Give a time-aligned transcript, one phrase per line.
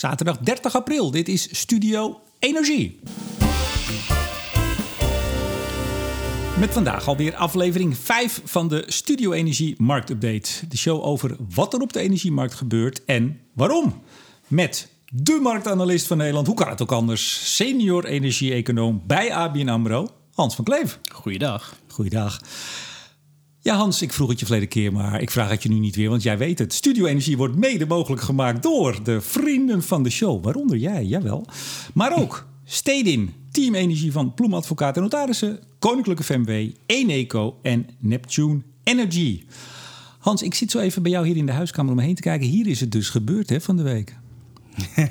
[0.00, 1.10] Zaterdag 30 april.
[1.10, 3.00] Dit is Studio Energie.
[6.58, 10.66] Met vandaag alweer aflevering 5 van de Studio Energie Marktupdate.
[10.68, 14.02] De show over wat er op de energiemarkt gebeurt en waarom.
[14.48, 17.54] Met de marktanalist van Nederland, hoe kan het ook anders?
[17.56, 20.98] Senior energie-econoom bij ABN AMRO, Hans van Kleef.
[21.12, 21.76] Goeiedag.
[21.88, 22.40] Goeiedag.
[23.62, 25.96] Ja, Hans, ik vroeg het je verleden keer, maar ik vraag het je nu niet
[25.96, 26.72] weer, want jij weet het.
[26.72, 31.46] Studio Energie wordt mede mogelijk gemaakt door de vrienden van de show, waaronder jij, jawel.
[31.94, 38.62] Maar ook Stedin, Team Energie van Ploem Advocaat en Notarissen, Koninklijke FMW, Eneco en Neptune
[38.84, 39.44] Energy.
[40.18, 42.22] Hans, ik zit zo even bij jou hier in de huiskamer om me heen te
[42.22, 42.48] kijken.
[42.48, 44.16] Hier is het dus gebeurd hè, van de week.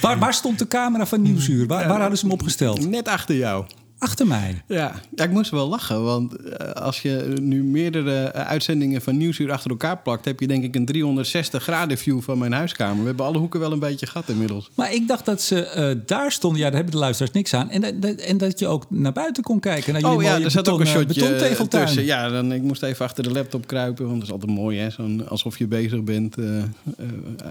[0.00, 1.66] waar, waar stond de camera van Nieuwsuur?
[1.66, 2.88] Waar, waar hadden ze hem opgesteld?
[2.88, 3.64] Net achter jou.
[4.04, 4.62] Achter mij.
[4.68, 6.02] Ja, ja ik moest wel lachen.
[6.04, 10.24] Want eh, als je nu meerdere eh, uitzendingen van Nieuwsuur achter elkaar plakt...
[10.24, 13.00] heb je denk ik een 360 graden view van mijn huiskamer.
[13.00, 14.70] We hebben alle hoeken wel een beetje gehad inmiddels.
[14.74, 16.58] Maar ik dacht dat ze eh, daar stonden.
[16.60, 17.70] Ja, daar hebben de luisteraars niks aan.
[17.70, 20.04] En, dat- en dat je ook naar buiten kon kijken.
[20.04, 21.36] Oh ja, er zat ook een shotje
[21.68, 22.04] tussen.
[22.04, 24.04] Ja, dan, ik moest even achter de laptop kruipen.
[24.06, 24.90] Want dat is altijd mooi, hè?
[24.90, 26.36] Zo'n, alsof je bezig bent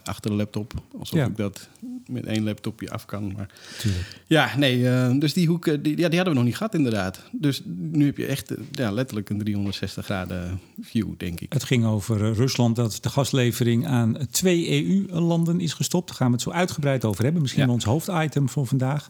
[0.03, 0.73] achter de laptop.
[1.00, 1.25] Alsof Ja.
[1.25, 1.67] ik dat
[2.08, 3.33] met één laptopje af kan.
[3.38, 4.19] Maar Tuurlijk.
[4.28, 7.22] ja, nee, dus die hoeken, die, ja, die hadden we nog niet gehad inderdaad.
[7.31, 11.53] Dus nu heb je echt eh, ja, letterlijk een 360 graden view, denk ik.
[11.53, 16.08] Het ging over eh, Rusland dat de gaslevering aan twee EU-landen is gestopt.
[16.08, 17.41] Daar gaan we het zo uitgebreid over hebben.
[17.41, 17.72] Misschien Ja.
[17.72, 19.09] ons hoofditem voor vandaag.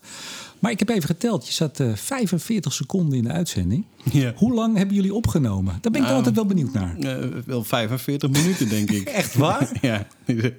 [0.59, 1.47] Maar ik heb even geteld.
[1.47, 3.85] Je zat eh, 45 seconden in de uitzending.
[4.11, 4.33] Ja.
[4.35, 5.77] Hoe lang hebben jullie opgenomen?
[5.81, 6.97] Daar ben ik Nou, altijd wel benieuwd naar.
[6.97, 9.07] Eh, wel 45 minuten, denk ik.
[9.21, 9.69] Echt waar?
[9.81, 10.07] Ja.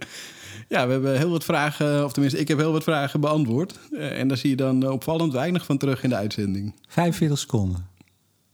[0.69, 3.79] ja, we hebben heel wat vragen, of tenminste, ik heb heel wat vragen beantwoord.
[3.93, 6.75] Eh, en daar zie je dan eh, opvallend weinig van terug in de uitzending.
[6.89, 7.87] 45 seconden.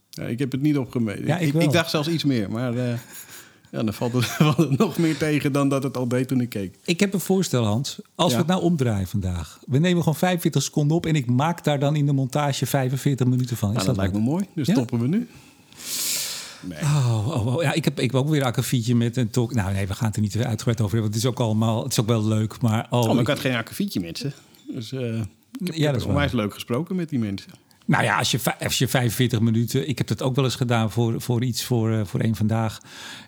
[0.09, 1.25] Ja, ik heb het niet opgemeten.
[1.25, 1.61] Ja, ik ik, wel.
[1.61, 2.93] ik dacht zelfs iets meer, maar eh,
[3.71, 6.41] ja, dan valt het, valt het nog meer tegen dan dat het al deed toen
[6.41, 6.75] ik keek.
[6.85, 7.99] Ik heb een voorstel, Hans.
[8.15, 8.35] Als Ja.
[8.37, 9.59] we het nou omdraaien vandaag.
[9.65, 13.27] We nemen gewoon 45 seconden op en ik maak daar dan in de montage 45
[13.27, 13.69] minuten van.
[13.69, 15.27] Is Nou, dat lijkt me mooi, dus stoppen we nu.
[16.61, 16.81] Nee.
[16.81, 19.53] Oh, oh, oh, ja, ik heb, ik heb ook weer een akkefietje met een talk.
[19.53, 21.01] Nou nee, we gaan het er niet uitgebreid over hebben.
[21.01, 22.61] want Het is ook allemaal, het is ook wel leuk.
[22.61, 24.31] Maar oh, Oh, maar ik- ik had geen akkefietje met ze.
[24.73, 27.51] Dus eh, ik heb, Ja, dat onwijs leuk gesproken met die mensen.
[27.85, 29.89] nou ja, als je, als je 45 minuten.
[29.89, 32.79] Ik heb dat ook wel eens gedaan voor, voor iets voor, eh, voor één vandaag.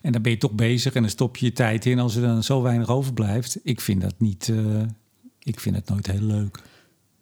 [0.02, 2.00] En dan ben je toch bezig en dan stop je je tijd in.
[2.00, 3.60] Als er dan zo weinig overblijft.
[3.64, 4.50] Ik vind dat niet.
[4.50, 4.82] eh,
[5.44, 6.60] ik vind het nooit heel leuk.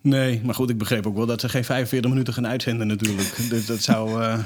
[0.03, 3.35] Nee, maar goed, ik begreep ook wel dat ze geen 45 minuten gaan uitzenden natuurlijk.
[3.49, 4.37] Dus dat zou, eh,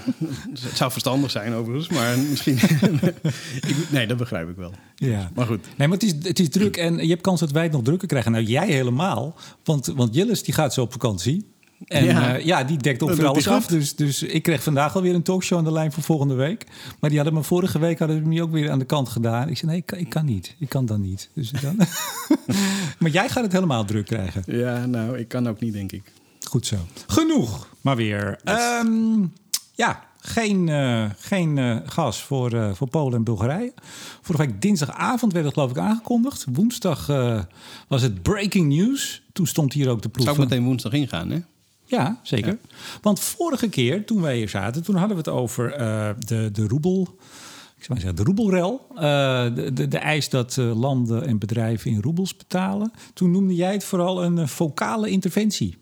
[0.51, 2.57] het zou verstandig zijn overigens, maar misschien...
[3.69, 4.73] Ik- nee, dat begrijp ik wel.
[4.95, 5.31] Ja.
[5.35, 5.65] Maar goed.
[5.77, 7.83] Nee, maar het is, het is druk en je hebt kans dat wij het nog
[7.83, 8.31] drukker krijgen.
[8.31, 9.35] Nou, jij helemaal.
[9.63, 11.45] Want, want Jillis die gaat zo op vakantie.
[11.87, 12.35] En ja, Ja.
[12.35, 13.67] ja die dekt Dat ongeveer alles af.
[13.67, 16.65] Dus, dus ik kreeg vandaag alweer een talkshow aan de lijn voor volgende week.
[16.99, 19.49] Maar die hadden me vorige week hadden ze me ook weer aan de kant gedaan.
[19.49, 20.55] Ik zei, nee, ik kan, ik kan niet.
[20.59, 21.29] Ik kan dan niet.
[21.33, 21.75] Dus dan...
[22.99, 24.43] maar jij gaat het helemaal druk krijgen.
[24.45, 26.11] Ja, nou, ik kan ook niet, denk ik.
[26.49, 26.75] Goed zo.
[27.07, 28.39] Genoeg, maar weer.
[28.43, 29.25] Ehm,
[29.73, 33.73] ja, geen, eh, geen eh, gas voor, eh, voor Polen en Bulgarije.
[34.21, 36.45] Vorige week dinsdagavond werd het geloof ik aangekondigd.
[36.53, 37.39] Woensdag eh,
[37.87, 39.23] was het breaking news.
[39.33, 40.25] Toen stond hier ook de proef.
[40.25, 41.39] Zou ik meteen woensdag ingaan, hè?
[41.85, 42.57] Ja, zeker.
[43.01, 46.67] Want vorige keer toen wij hier zaten, toen hadden we het over eh, de, de
[46.67, 47.01] roebel.
[47.77, 48.87] Ik zou maar zeggen, de roebelrel.
[48.95, 52.91] Eh, de, de, de eis dat eh, landen en bedrijven in roebels betalen.
[53.13, 55.77] Toen noemde jij het vooral een vocale interventie.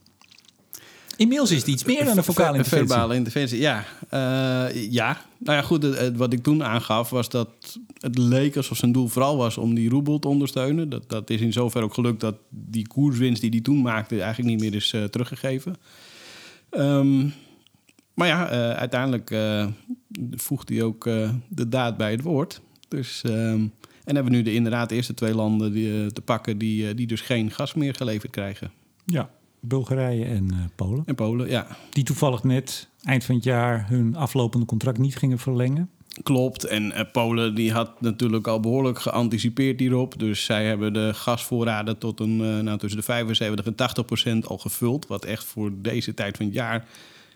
[1.17, 2.87] Inmiddels is het iets meer dan een vocale interventie.
[2.87, 3.83] Verbale interventie, ja.
[4.09, 5.21] Eh, ja.
[5.37, 7.49] Nou ja, goed, het- het- wat ik toen aangaf was dat
[7.97, 10.89] het leek alsof zijn doel vooral was om die roebel te ondersteunen.
[10.89, 14.49] Dat, dat is in zover ook gelukt dat die koerswinst die hij toen maakte eigenlijk
[14.49, 15.75] niet meer is eh, teruggegeven.
[16.69, 17.27] Ehm,
[18.13, 19.67] maar ja, eh, uiteindelijk eh,
[20.31, 22.61] voegt hij ook eh, de daad bij het woord.
[22.87, 23.61] Dus, ehm,
[24.03, 26.87] en hebben we nu de, inderdaad de eerste twee landen die, eh, te pakken die,
[26.89, 28.71] eh, die dus geen gas meer geleverd krijgen.
[29.05, 29.29] Ja,
[29.65, 31.03] Bulgarije en eh, Polen.
[31.05, 31.67] En Polen, ja.
[31.89, 35.89] Die toevallig net eind van het jaar hun aflopende contract niet gingen verlengen.
[36.23, 36.63] Klopt.
[36.63, 40.19] En eh, Polen die had natuurlijk al behoorlijk geanticipeerd hierop.
[40.19, 44.47] Dus zij hebben de gasvoorraden tot een, eh, nou, tussen de 75 en 80 procent
[44.47, 45.07] al gevuld.
[45.07, 46.87] Wat echt voor deze tijd van het jaar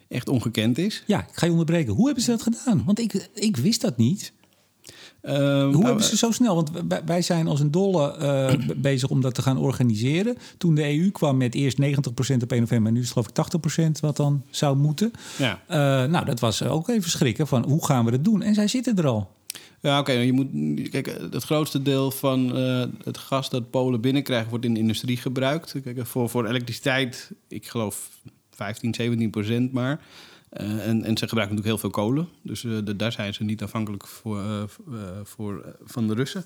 [0.08, 1.04] echt ongekend is.
[1.08, 1.94] Ja, ik ga je onderbreken.
[1.94, 2.84] Hoe hebben ze dat gedaan?
[2.86, 4.34] Want ik, ik wist dat niet.
[5.28, 6.56] Ehm, Hoe nou, hebben ze zo snel?
[6.56, 6.72] Want
[7.06, 10.38] wij- zijn als een dolle eh, be- bezig om dat te gaan organiseren.
[10.58, 12.88] Toen de EU kwam met eerst 90% op 1 november...
[12.88, 13.34] en nu is het geloof ik
[13.96, 15.12] 80% wat dan zou moeten.
[15.38, 15.78] Ja, Eh,
[16.12, 18.42] nou, dat was ook even schrikken van hoe gaan we dat doen?
[18.42, 19.32] En zij zitten er al.
[19.82, 20.12] ja oké.
[20.12, 20.48] je moet
[20.90, 25.18] kijk, het grootste deel van eh, het gas dat Polen binnenkrijgt wordt in de industrie
[25.18, 25.76] gebruikt.
[25.84, 28.10] Kijk, voor, voor elektriciteit, ik geloof
[28.52, 30.00] 15, 17 procent maar.
[30.50, 32.28] Eh, en, en ze gebruiken natuurlijk heel veel kolen.
[32.42, 34.64] Dus eh, de- daar zijn ze niet afhankelijk voor, eh,
[35.24, 36.46] voor, van de Russen.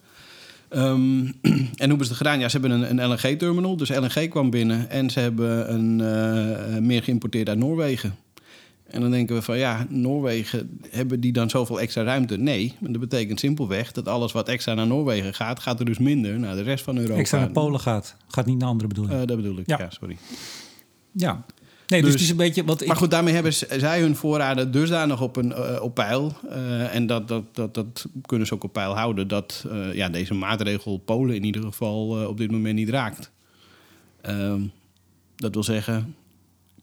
[0.70, 2.40] Ehm, en hoe hebben ze het gedaan?
[2.40, 3.78] Ja, ze hebben een, een LNG-terminal.
[3.78, 4.90] Dus LNG kwam binnen.
[4.90, 8.16] En ze hebben een, meer geïmporteerd uit Noorwegen.
[8.88, 12.38] En dan denken we van ja, Noorwegen, hebben die dan zoveel extra ruimte?
[12.38, 16.40] Nee, dat betekent simpelweg dat alles wat extra naar Noorwegen gaat, gaat er dus minder
[16.40, 17.20] naar de rest van Europa.
[17.20, 19.20] Extra naar Polen gaat, gaat niet naar andere bedoeling.
[19.22, 20.18] Uh, dat bedoel ik, ja, sorry.
[21.12, 21.46] Ja,
[21.92, 22.86] Nee, dus, dus, het is een beetje wat.
[22.86, 26.34] Maar goed, daarmee hebben zij hun voorraden dusdanig op, een, uh, op peil.
[26.50, 29.28] Uh, en dat, dat, dat, dat kunnen ze ook op peil houden.
[29.28, 33.32] Dat uh, ja, deze maatregel Polen in ieder geval op dit moment niet raakt.
[34.22, 34.62] Ehm,
[35.36, 36.16] dat wil zeggen,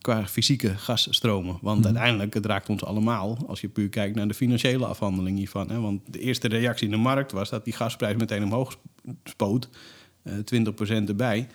[0.01, 1.59] qua fysieke gasstromen.
[1.61, 1.85] Want mm.
[1.85, 3.39] uiteindelijk, het raakt ons allemaal.
[3.47, 5.71] Als je puur kijkt naar de financiële afhandeling hiervan.
[5.71, 5.81] Hè.
[5.81, 8.79] Want de eerste reactie in de markt was dat die gasprijs meteen omhoog
[9.25, 9.69] spoot.
[10.29, 11.49] 20% erbij.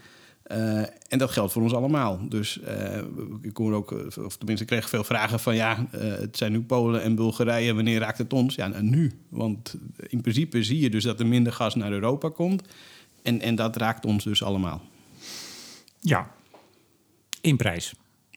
[0.52, 2.20] Uh, en dat geldt voor ons allemaal.
[2.30, 2.98] Dus uh,
[3.42, 7.02] ik hoor ook, of tenminste, ik kreeg veel vragen van ja, het zijn nu Polen
[7.02, 8.56] en Bulgarije, wanneer raakt het ons?
[8.56, 9.12] Ja, nou, nu.
[9.30, 9.76] Want
[10.08, 12.64] in principe zie je dus dat er minder gas naar Europa komt.
[13.22, 14.82] En, en dat raakt ons dus allemaal.
[16.00, 16.32] Ja,
[17.42, 17.94] in prijs.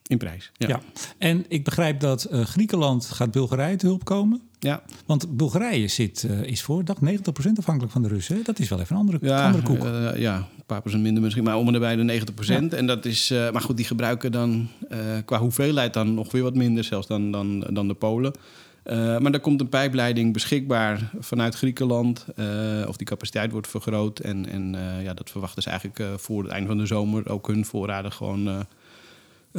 [0.07, 0.67] In prijs, ja.
[0.67, 0.81] ja.
[1.17, 4.41] En ik begrijp dat Griekenland gaat Bulgarije te hulp komen.
[4.59, 4.83] Ja.
[5.05, 7.11] Want Bulgarije zit, uh, is voor, dacht 90%
[7.55, 8.43] afhankelijk van de Russen.
[8.43, 9.85] Dat is wel even een andere, ja, andere koek.
[9.85, 12.45] Uh, ja, een paar procent minder misschien, maar om en bij de 90%.
[12.45, 12.69] Ja.
[12.69, 14.69] En dat is, maar goed, die gebruiken dan
[15.25, 18.33] qua hoeveelheid dan nog weer wat minder, zelfs dan, dan, dan de Polen.
[18.83, 22.25] maar er komt een pijpleiding beschikbaar vanuit Griekenland.
[22.87, 24.19] of die capaciteit wordt vergroot.
[24.19, 27.65] En, en ja, dat verwachten ze eigenlijk voor het einde van de zomer ook hun
[27.65, 28.65] voorraden gewoon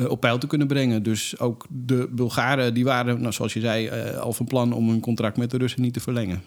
[0.07, 1.03] op peil te kunnen brengen.
[1.03, 4.89] Dus ook de Bulgaren, die waren, nou, zoals je zei, uh, al van plan om
[4.89, 6.43] hun contract met de Russen niet te verlengen.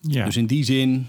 [0.00, 0.24] Ja.
[0.24, 1.06] Dus in die zin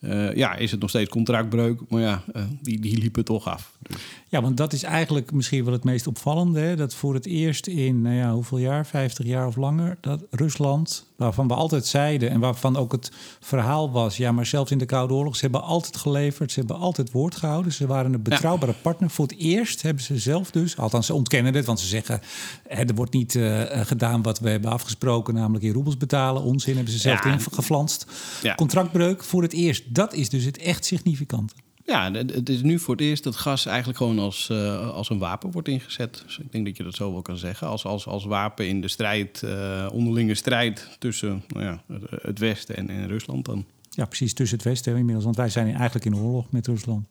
[0.00, 1.80] uh, ja, is het nog steeds contractbreuk.
[1.88, 3.76] Maar ja, uh, die, die liepen toch af.
[3.82, 3.96] Dus.
[4.30, 6.60] Ja, want dat is eigenlijk misschien wel het meest opvallende.
[6.60, 6.76] Hè?
[6.76, 11.06] Dat voor het eerst in, nou ja, hoeveel jaar, 50 jaar of langer, dat Rusland,
[11.16, 14.86] waarvan we altijd zeiden en waarvan ook het verhaal was, ja, maar zelfs in de
[14.86, 18.72] Koude Oorlog, ze hebben altijd geleverd, ze hebben altijd woord gehouden, ze waren een betrouwbare
[18.72, 18.78] ja.
[18.82, 19.10] partner.
[19.10, 22.20] Voor het eerst hebben ze zelf dus, althans ze ontkennen het, want ze zeggen,
[22.68, 26.42] hè, er wordt niet uh, gedaan wat we hebben afgesproken, namelijk in roebels betalen.
[26.42, 27.32] Onzin hebben ze zelf ja.
[27.32, 28.06] ingeflanst.
[28.42, 28.54] Ja.
[28.54, 29.94] Contractbreuk voor het eerst.
[29.94, 31.54] Dat is dus het echt significante.
[31.90, 35.18] Ja, het is nu voor het eerst dat gas eigenlijk gewoon als, uh, als een
[35.18, 36.22] wapen wordt ingezet.
[36.26, 37.66] Dus ik denk dat je dat zo wel kan zeggen.
[37.66, 41.82] Als, als, als wapen in de strijd, uh, onderlinge strijd tussen nou ja,
[42.22, 43.64] het Westen en, en Rusland dan.
[43.90, 45.24] Ja, precies, tussen het Westen inmiddels.
[45.24, 47.06] Want wij zijn eigenlijk in oorlog met Rusland.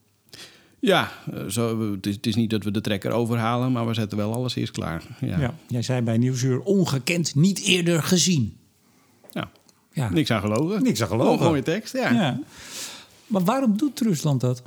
[0.79, 1.11] Ja,
[1.49, 4.33] zo, het, is, het is niet dat we de trekker overhalen, maar we zetten wel
[4.33, 5.03] alles eerst klaar.
[5.21, 5.39] Ja.
[5.39, 8.57] ja jij zei bij Nieuwsuur ongekend, niet eerder gezien.
[9.31, 9.51] Ja,
[9.91, 10.09] ja.
[10.09, 10.83] niks aan gelogen.
[10.83, 11.33] Niks aan gelogen.
[11.33, 12.11] Oh, mooie tekst, ja.
[12.11, 12.39] ja.
[13.29, 14.63] Maar waarom doet Rusland dat?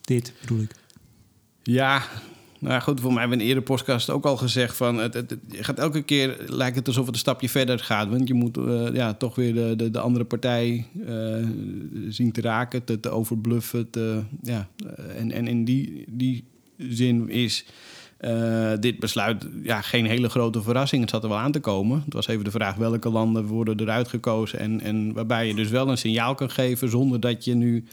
[0.00, 0.74] Dit bedoel ik.
[1.62, 2.02] Ja,
[2.58, 5.14] nou goed, voor mij hebben we in een eerder podcast ook al gezegd van het,
[5.14, 8.56] het, gaat elke keer lijkt het alsof het een stapje verder gaat, want je moet
[8.56, 11.46] uh, ja toch weer de, de, de andere partij uh,
[12.08, 14.68] zien te raken, te, te overbluffen, te, ja
[15.16, 16.44] en, en in die, die
[16.76, 17.64] zin is
[18.20, 21.00] uh, dit besluit ja, geen hele grote verrassing.
[21.00, 22.02] Het zat er wel aan te komen.
[22.04, 24.58] Het was even de vraag welke landen worden eruit gekozen.
[24.58, 27.84] En, en waarbij je dus wel een signaal kan geven zonder dat je nu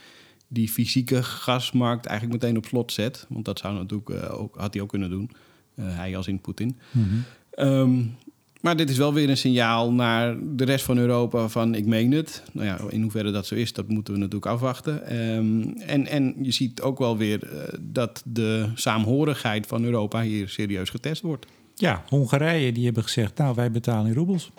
[0.48, 3.26] die fysieke gasmarkt eigenlijk meteen op slot zet.
[3.30, 5.32] Want dat zou natuurlijk uh, ook, had hij ook kunnen doen.
[5.76, 6.78] Uh, hij als in Poetin.
[6.92, 7.68] Mm -hmm.
[7.68, 8.16] um,
[8.62, 12.12] maar dit is wel weer een signaal naar de rest van Europa van ik meen
[12.12, 12.44] het.
[12.52, 15.18] Nou ja, in hoeverre dat zo is, dat moeten we natuurlijk afwachten.
[15.36, 20.50] Um, en, en je ziet ook wel weer uh, dat de saamhorigheid van Europa hier
[20.50, 21.46] serieus getest wordt.
[21.76, 24.52] Ja, Hongarije die hebben gezegd, nou wij betalen in roebels.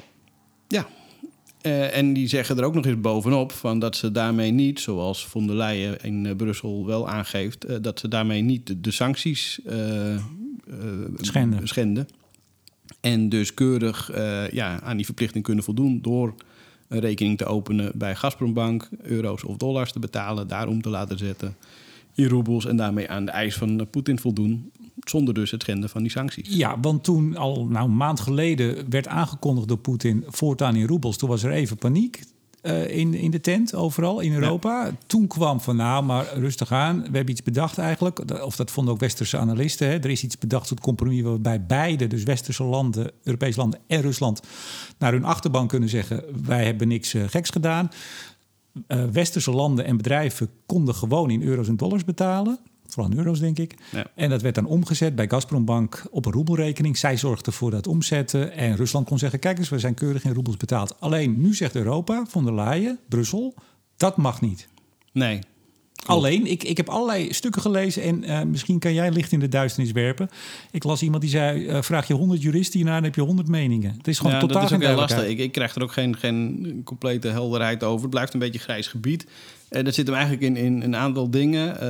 [0.68, 0.86] Ja,
[1.62, 5.26] uh, en die zeggen er ook nog eens bovenop van dat ze daarmee niet, zoals
[5.26, 9.60] von der Leyen in uh, Brussel wel aangeeft, dat ze daarmee niet de, de sancties
[11.16, 11.68] schenden.
[11.68, 12.08] schenden.
[13.00, 16.34] En dus keurig uh, ja, aan die verplichting kunnen voldoen door
[16.88, 21.56] een rekening te openen bij Gazprombank, euro's of dollars te betalen, daarom te laten zetten
[22.14, 24.70] in roebels en daarmee aan de eis van Poetin voldoen,
[25.04, 26.56] zonder dus het schenden van die sancties.
[26.56, 31.16] Ja, want toen al nou, een maand geleden werd aangekondigd door Poetin voortaan in roebels,
[31.16, 32.22] toen was er even paniek.
[32.62, 34.84] Uh, in, in de tent, overal in Europa.
[34.84, 34.96] Ja.
[35.06, 36.96] Toen kwam van, nou, maar rustig aan.
[36.96, 38.42] We hebben iets bedacht eigenlijk.
[38.44, 39.88] Of dat vonden ook westerse analisten.
[39.88, 39.94] Hè.
[39.94, 44.42] Er is iets bedacht tot compromis waarbij beide, dus westerse landen, Europese landen en Rusland,
[44.98, 47.90] naar hun achterban kunnen zeggen: wij hebben niks uh, geks gedaan.
[48.88, 52.58] Uh, westerse landen en bedrijven konden gewoon in euro's en dollars betalen.
[52.98, 53.74] Vooral euro's, denk ik.
[53.92, 54.06] Ja.
[54.14, 56.96] En dat werd dan omgezet bij Gazprombank op een roebelrekening.
[56.96, 58.52] Zij zorgde voor dat omzetten.
[58.52, 61.00] En Rusland kon zeggen: kijk eens, we zijn keurig in roebels betaald.
[61.00, 63.54] Alleen nu zegt Europa, von der Leyen, Brussel,
[63.96, 64.68] dat mag niet.
[65.12, 65.40] Nee.
[66.08, 69.48] Alleen, ik, ik heb allerlei stukken gelezen en eh, misschien kan jij licht in de
[69.48, 70.28] duisternis werpen.
[70.70, 73.48] Ik las iemand die zei, eh, vraag je 100 juristen hierna, dan heb je 100
[73.48, 73.94] meningen.
[73.96, 75.26] Het is gewoon Ja, totaal dat is ook heel lastig.
[75.26, 78.00] Ik, ik krijg er ook geen, geen complete helderheid over.
[78.00, 79.26] Het blijft een beetje grijs gebied.
[79.68, 81.74] En dat zit hem eigenlijk in, in een aantal dingen.
[81.74, 81.88] Eh,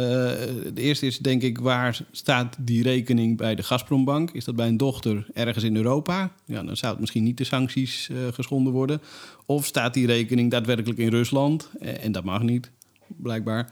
[0.75, 4.31] de eerste is denk ik, waar staat die rekening bij de Gazprombank?
[4.31, 6.33] Is dat bij een dochter ergens in Europa?
[6.45, 9.01] Ja, dan zou het misschien niet de sancties geschonden worden.
[9.47, 11.71] Of staat die rekening daadwerkelijk in Rusland?
[11.81, 12.71] En dat mag niet,
[13.17, 13.71] blijkbaar.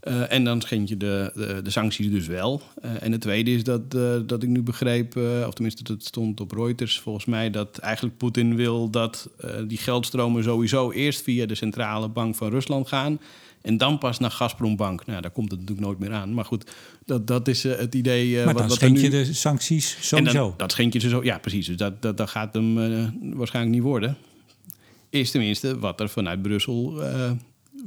[0.00, 2.62] Eh, en dan schend je de, de, de sancties dus wel.
[2.82, 6.40] Eh, en het tweede is dat, eh, dat ik nu begreep, of tenminste dat stond
[6.40, 9.30] op Reuters volgens mij, dat eigenlijk Poetin wil dat
[9.66, 13.20] die geldstromen sowieso eerst via de centrale bank van Rusland gaan.
[13.62, 15.06] En dan pas naar Gazprombank.
[15.06, 16.34] Nou, daar komt het natuurlijk nooit meer aan.
[16.34, 16.70] Maar goed,
[17.06, 18.36] dat, dat is het idee.
[18.36, 19.02] Maar wat, dan wat schenk nu...
[19.02, 20.32] je de sancties sowieso.
[20.32, 21.24] dan, dat schenk je ze zo.
[21.24, 21.66] Ja, precies.
[21.66, 22.74] Dus dat, dat, dat gaat hem
[23.34, 24.16] waarschijnlijk niet worden.
[25.10, 27.02] Is tenminste wat er vanuit Brussel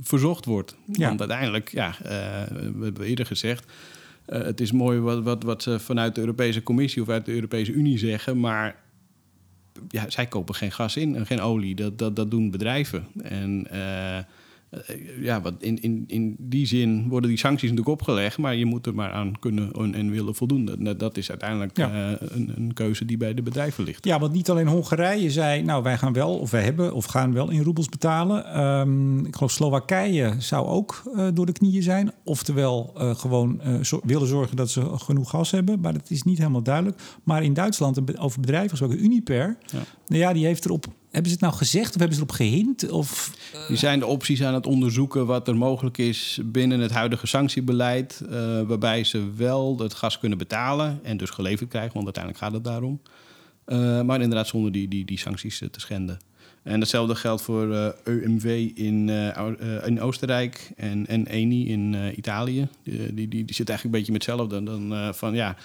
[0.02, 0.76] verzocht wordt.
[0.86, 1.08] Ja.
[1.08, 2.12] Want uiteindelijk, ja, eh,
[2.76, 3.72] we hebben eerder gezegd.
[4.26, 7.34] eh, het is mooi wat, wat, wat ze vanuit de Europese Commissie of uit de
[7.34, 8.40] Europese Unie zeggen.
[8.40, 8.76] Maar
[9.90, 11.76] ja, zij kopen geen gas in en geen olie.
[11.76, 13.08] Dat, dat, dat doen bedrijven.
[13.24, 14.24] En eh,
[15.20, 18.38] ja, wat in, in, in die zin worden die sancties natuurlijk opgelegd.
[18.38, 20.66] Maar je moet er maar aan kunnen en, en willen voldoen.
[20.80, 21.90] Dat, dat is uiteindelijk Ja.
[22.18, 24.06] eh, een, een keuze die bij de bedrijven ligt.
[24.06, 27.34] Ja, want niet alleen Hongarije zei, nou wij gaan wel, of wij hebben, of gaan
[27.34, 28.46] wel in roebels betalen.
[28.46, 32.12] Ehm, ik geloof Slowakije zou ook eh, door de knieën zijn.
[32.24, 35.80] Oftewel eh, gewoon eh, zo- willen zorgen dat ze genoeg gas hebben.
[35.80, 37.02] Maar dat is niet helemaal duidelijk.
[37.24, 39.58] Maar in Duitsland, over bedrijven gesproken, Uniper.
[39.72, 39.80] Ja.
[40.08, 42.90] Nou ja, die heeft erop, hebben ze het nou gezegd of hebben ze erop gehint?
[42.90, 43.32] Of,
[43.68, 48.22] Die zijn de opties aan het onderzoeken wat er mogelijk is binnen het huidige sanctiebeleid.
[48.30, 52.54] eh, waarbij ze wel het gas kunnen betalen en dus geleverd krijgen, want uiteindelijk gaat
[52.54, 53.02] het daarom.
[53.66, 56.20] Eh, maar inderdaad zonder die, die, die sancties eh, te schenden.
[56.64, 61.96] En hetzelfde geldt voor eh, EUMV in, eh, eh, in Oostenrijk en, en ENI in
[61.96, 62.68] eh, Italië.
[62.84, 64.64] Die, die, die, zit eigenlijk een beetje met hetzelfde.
[64.64, 65.56] Dan, eh, van, ja,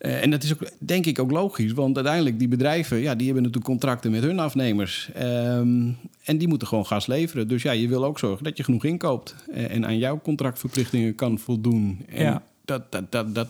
[0.00, 3.26] eh, en dat is ook, denk ik ook logisch, want uiteindelijk die bedrijven, ja, die
[3.26, 5.10] hebben natuurlijk contracten met hun afnemers.
[5.14, 5.88] Ehm,
[6.24, 7.48] en die moeten gewoon gas leveren.
[7.48, 11.14] Dus ja, je wil ook zorgen dat je genoeg inkoopt eh, en aan jouw contractverplichtingen
[11.14, 12.04] kan voldoen.
[12.08, 12.42] En Ja.
[12.64, 13.48] dat, dat, dat, dat,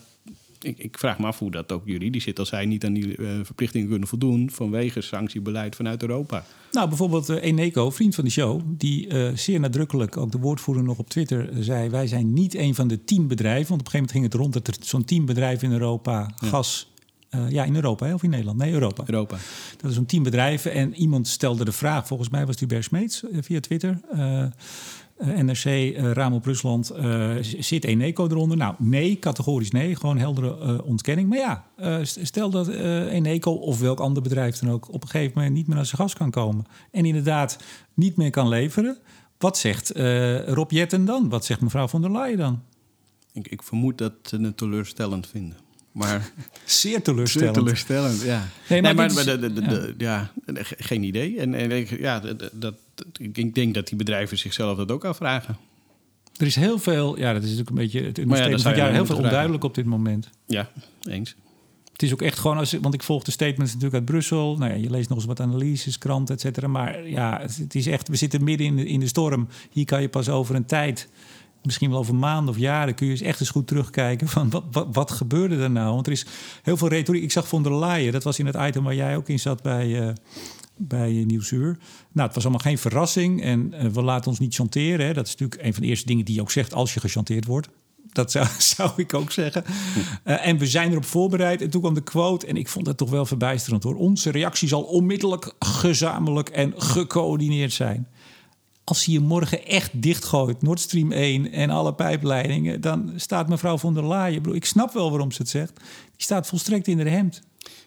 [0.65, 3.17] ik, ik vraag me af hoe dat ook juridisch zit als zij niet aan die
[3.17, 6.45] eh, verplichtingen kunnen voldoen vanwege sanctiebeleid vanuit Europa.
[6.73, 10.85] Nou, bijvoorbeeld eh, Eneco, vriend van de show, die eh, zeer nadrukkelijk, ook de woordvoerder
[10.85, 13.69] nog op Twitter, zei: Wij zijn niet een van de tien bedrijven.
[13.69, 16.33] Want op een gegeven moment ging het rond dat er zo'n tien bedrijven in Europa
[16.37, 16.89] gas.
[17.49, 18.59] ja, in Europa hè, of in Nederland?
[18.59, 19.03] Nee, Europa.
[19.07, 19.37] Europa.
[19.77, 20.73] Dat is zo'n tien bedrijven.
[20.73, 24.01] En iemand stelde de vraag, volgens mij was het Hubert Smeets via Twitter.
[25.21, 28.57] Eh, NRC, eh Raam op Rusland, eh, zit Eneco eronder?
[28.57, 31.29] Nou, nee, categorisch nee, gewoon heldere ontkenning.
[31.29, 31.65] Maar ja,
[32.05, 34.93] st- stel dat Eneco of welk ander bedrijf dan ook...
[34.93, 36.65] op een gegeven moment niet meer naar zijn gas kan komen...
[36.91, 37.59] en inderdaad
[37.95, 38.99] niet meer kan leveren...
[39.39, 39.93] wat zegt
[40.47, 41.29] Rob Jetten dan?
[41.29, 42.63] Wat zegt mevrouw van der Leyen dan?
[43.33, 45.57] Ik, ik vermoed dat ze het teleurstellend vinden.
[45.93, 46.33] Maar
[46.65, 47.55] Zeer teleurstellend.
[47.55, 48.39] teleurstellend, ja.
[48.69, 50.31] Nee, Nee, maar maar, dit is- maar de- de- de- de- ja.
[50.47, 51.39] ge- geen idee.
[51.41, 52.21] En, en ja,
[52.55, 52.75] dat,
[53.19, 55.57] ik denk dat die bedrijven zichzelf dat ook afvragen.
[56.37, 58.93] Er is heel veel, ja, dat is natuurlijk een beetje het van je het jaar,
[58.93, 60.31] heel veel onduidelijk op dit moment.
[60.47, 60.71] Ja,
[61.03, 61.35] eens.
[61.93, 64.57] Het is ook echt gewoon, als, want ik volg de statements natuurlijk uit Brussel.
[64.59, 66.67] Nou ja, je leest nog eens wat analyses, kranten, et cetera.
[66.67, 69.49] Maar ja, het, het is echt, we zitten midden in de, in de storm.
[69.71, 71.09] Hier kan je pas over een tijd,
[71.63, 74.65] misschien wel over maanden of jaren, kun je eens echt eens goed terugkijken van wat,
[74.71, 75.95] wat, wat gebeurde er nou?
[75.95, 76.27] Want er is
[76.63, 77.23] heel veel retoriek.
[77.23, 79.63] Ik zag von der Leyen, dat was in het item waar jij ook in zat
[79.63, 80.15] bij, eh
[80.81, 81.79] bij eh, Nieuwsuur.
[82.13, 85.07] Nou, het was allemaal geen verrassing en eh, we laten ons niet chanteren.
[85.07, 85.13] Hè.
[85.13, 87.45] Dat is natuurlijk een van de eerste dingen die je ook zegt als je gechanteerd
[87.45, 87.69] wordt.
[88.13, 89.65] Dat zou, ik ook zeggen.
[90.25, 91.63] Eh, en we zijn erop voorbereid.
[91.63, 92.47] En toen kwam de quote.
[92.47, 93.95] En ik vond dat toch wel verbijsterend hoor.
[93.95, 98.09] Onze reactie zal onmiddellijk gezamenlijk en gecoördineerd zijn.
[98.85, 103.79] Als hij je morgen echt dichtgooit, Nord Stream 1 en alle pijpleidingen, dan staat mevrouw
[103.79, 104.55] von der Leyen.
[104.55, 105.77] Ik snap wel waarom ze het zegt.
[105.77, 107.43] Die staat volstrekt in de hemd.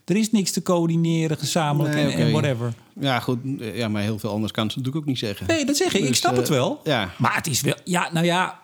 [0.06, 2.74] Er is niks te coördineren, gezamenlijk Nee, en, whatever.
[3.00, 3.40] Ja, goed.
[3.60, 5.48] Ja, maar heel veel anders kan ze natuurlijk ook niet zeggen.
[5.48, 6.02] Nee, dat zeg ik.
[6.02, 6.80] ik Dus, snap eh, het wel.
[6.84, 7.10] ja.
[7.18, 7.76] Maar het is wel...
[7.84, 8.62] Ja, nou ja...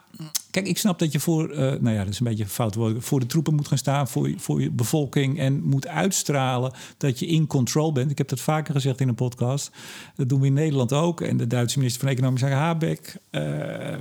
[0.52, 1.50] Kijk, ik snap dat je voor...
[1.50, 3.04] eh, nou ja, dat is een beetje een fout woord.
[3.04, 5.40] Voor de troepen moet gaan staan, voor, je- voor je bevolking...
[5.40, 8.12] en moet uitstralen dat je in control bent.
[8.12, 9.72] Ik heb dat vaker gezegd in een podcast.
[10.16, 11.22] Dat doen we in Nederland ook.
[11.22, 13.16] En de Duitse minister van Economische Zaken, Habeck...
[13.30, 13.42] eh,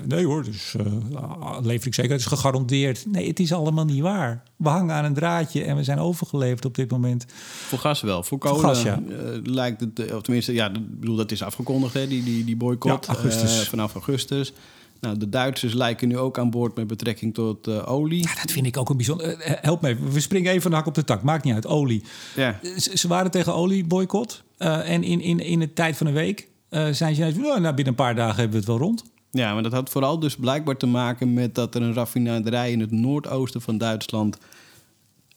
[0.07, 3.05] nee hoor, dus uh, leveringszekerheid is gegarandeerd.
[3.07, 4.43] Nee, het is allemaal niet waar.
[4.57, 7.25] We hangen aan een draadje en we zijn overgeleverd op dit moment.
[7.69, 8.23] Voor gas wel.
[8.23, 9.03] Voor kolen gas, ja.
[9.09, 10.15] eh, lijkt het...
[10.15, 13.07] Of tenminste, ja, ik bedoel, dat is afgekondigd, hè, die, die, die boycott.
[13.07, 13.69] Ja, augustus.
[13.69, 14.53] vanaf augustus.
[15.01, 18.23] Nou, de Duitsers lijken nu ook aan boord met betrekking tot eh, olie.
[18.23, 19.27] Ja, dat vind ik ook een bijzonder...
[19.27, 21.23] eh, help me even, we springen even van de hak op de tak.
[21.23, 22.03] Maakt niet uit, olie.
[22.37, 22.61] Ja.
[22.79, 24.43] Ze, ze waren tegen olieboycott.
[24.57, 27.23] Eh en in, in, in de tijd van een week eh, zijn ze...
[27.23, 29.05] Nou, nou, binnen een paar dagen hebben we het wel rond.
[29.31, 32.81] Ja, maar dat had vooral dus blijkbaar te maken met dat er een raffinaderij in
[32.81, 34.39] het noordoosten van Duitsland,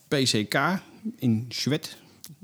[0.08, 0.82] PCK,
[1.18, 1.98] in Schwet.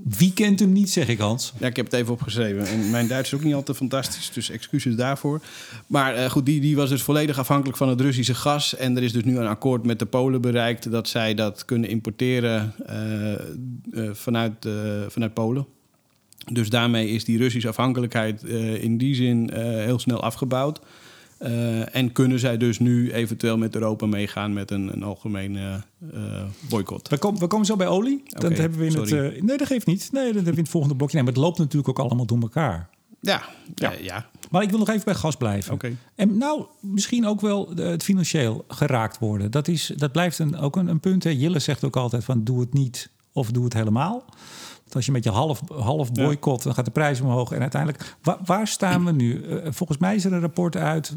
[0.03, 1.53] Wie kent hem niet, zeg ik Hans?
[1.59, 2.67] Ja, ik heb het even opgeschreven.
[2.67, 5.41] En mijn Duits is ook niet altijd fantastisch, dus excuses daarvoor.
[5.87, 8.75] Maar uh, goed, die, die was dus volledig afhankelijk van het Russische gas.
[8.75, 11.89] En er is dus nu een akkoord met de Polen bereikt dat zij dat kunnen
[11.89, 13.31] importeren uh,
[13.91, 14.67] uh, vanuit,
[15.07, 15.65] vanuit Polen.
[16.51, 18.43] Dus daarmee is die Russische afhankelijkheid
[18.79, 20.79] in die zin heel snel afgebouwd.
[21.41, 26.43] Uh, en kunnen zij dus nu eventueel met Europa meegaan met een, een algemene uh,
[26.69, 27.07] boycott?
[27.07, 28.23] We, komen we komen zo bij olie.
[28.29, 29.17] Okay, dat hebben we in sorry.
[29.17, 29.35] het.
[29.35, 30.09] Uh, nee, dat geeft niet.
[30.11, 31.15] Nee, dat hebben we in het volgende blokje.
[31.15, 32.89] Nee, maar het loopt natuurlijk ook allemaal door elkaar.
[33.21, 33.43] Ja,
[33.75, 33.93] ja.
[34.01, 34.29] ja.
[34.51, 35.73] Maar ik wil nog even bij gas blijven.
[35.73, 35.95] Okay.
[36.15, 39.51] En nou, misschien ook wel het financieel geraakt worden.
[39.51, 41.23] Dat, is, dat blijft een, ook een, een punt.
[41.23, 41.29] Hè.
[41.29, 44.25] Jille zegt ook altijd van doe het niet of doe het helemaal
[44.95, 47.51] als je met je half, half boycott, dan gaat de prijs omhoog.
[47.51, 49.45] En uiteindelijk, waar, waar staan we nu?
[49.45, 51.15] Uh, volgens mij is er een rapport uit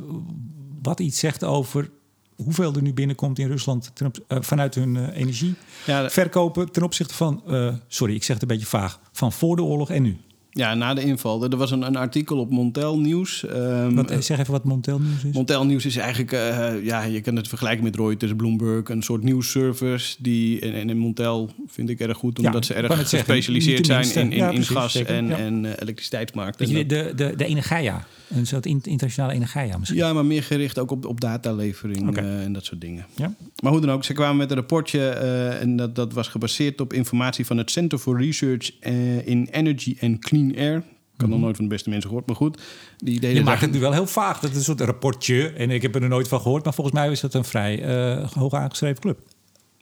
[0.82, 1.90] wat iets zegt over
[2.36, 5.54] hoeveel er nu binnenkomt in Rusland ten, uh, vanuit hun uh, energie.
[5.86, 7.42] Ja, verkopen ten opzichte van,
[7.88, 10.18] sorry, ik zeg het een beetje vaag, van voor de oorlog en nu.
[10.52, 11.45] Ja, na de inval.
[11.45, 13.45] Er was een, een artikel op Montel Nieuws.
[13.54, 15.35] Um, wat, zeg even wat Montel Nieuws is.
[15.35, 19.23] Montel Nieuws is eigenlijk, uh, ja, je kan het vergelijken met Reuters, Bloomberg, een soort
[19.23, 20.16] nieuwsservice.
[20.19, 24.14] Die, en, en in Montel vind ik erg goed, omdat ja, ze erg gespecialiseerd zijn
[24.14, 26.69] in, in, ja, in gas zeker, en, en uh, elektriciteitsmarkten.
[26.69, 29.99] De, de, de, de Energia, een soort internationale Energia misschien.
[29.99, 32.25] Ja, maar meer gericht ook op, op datalevering okay.
[32.25, 33.06] uh, en dat soort dingen.
[33.14, 33.34] Ja.
[33.62, 36.92] Maar hoe dan ook, ze kwamen met een rapportje en dat, dat was gebaseerd op
[36.92, 38.78] informatie van het Center for Research
[39.25, 40.76] in Energy and Clean Air.
[41.14, 42.60] Ik had nog nooit van de beste mensen gehoord, maar goed.
[42.96, 44.40] Die deden je maakt het nu wel heel vaag.
[44.40, 45.49] Dat is een soort rapportje.
[45.49, 46.64] En ik heb er nooit van gehoord.
[46.64, 49.18] Maar volgens mij is dat een vrij uh, hoog aangeschreven club.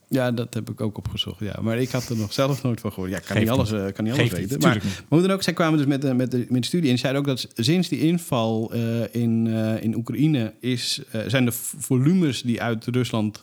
[0.09, 1.41] Ja, dat heb ik ook opgezocht.
[1.41, 1.59] Ja.
[1.61, 3.11] Maar ik had er nog zelf nooit van gehoord.
[3.11, 4.61] Ja, kan niet alles, uh, kan niet alles weten.
[4.61, 6.91] Maar, maar hoe dan ook, zij kwamen dus met, de, met, de, met de studie
[6.91, 9.47] en zeiden ook dat sinds die inval uh, in,
[9.81, 13.43] in Oekraïne is, zijn de volumes die uit Rusland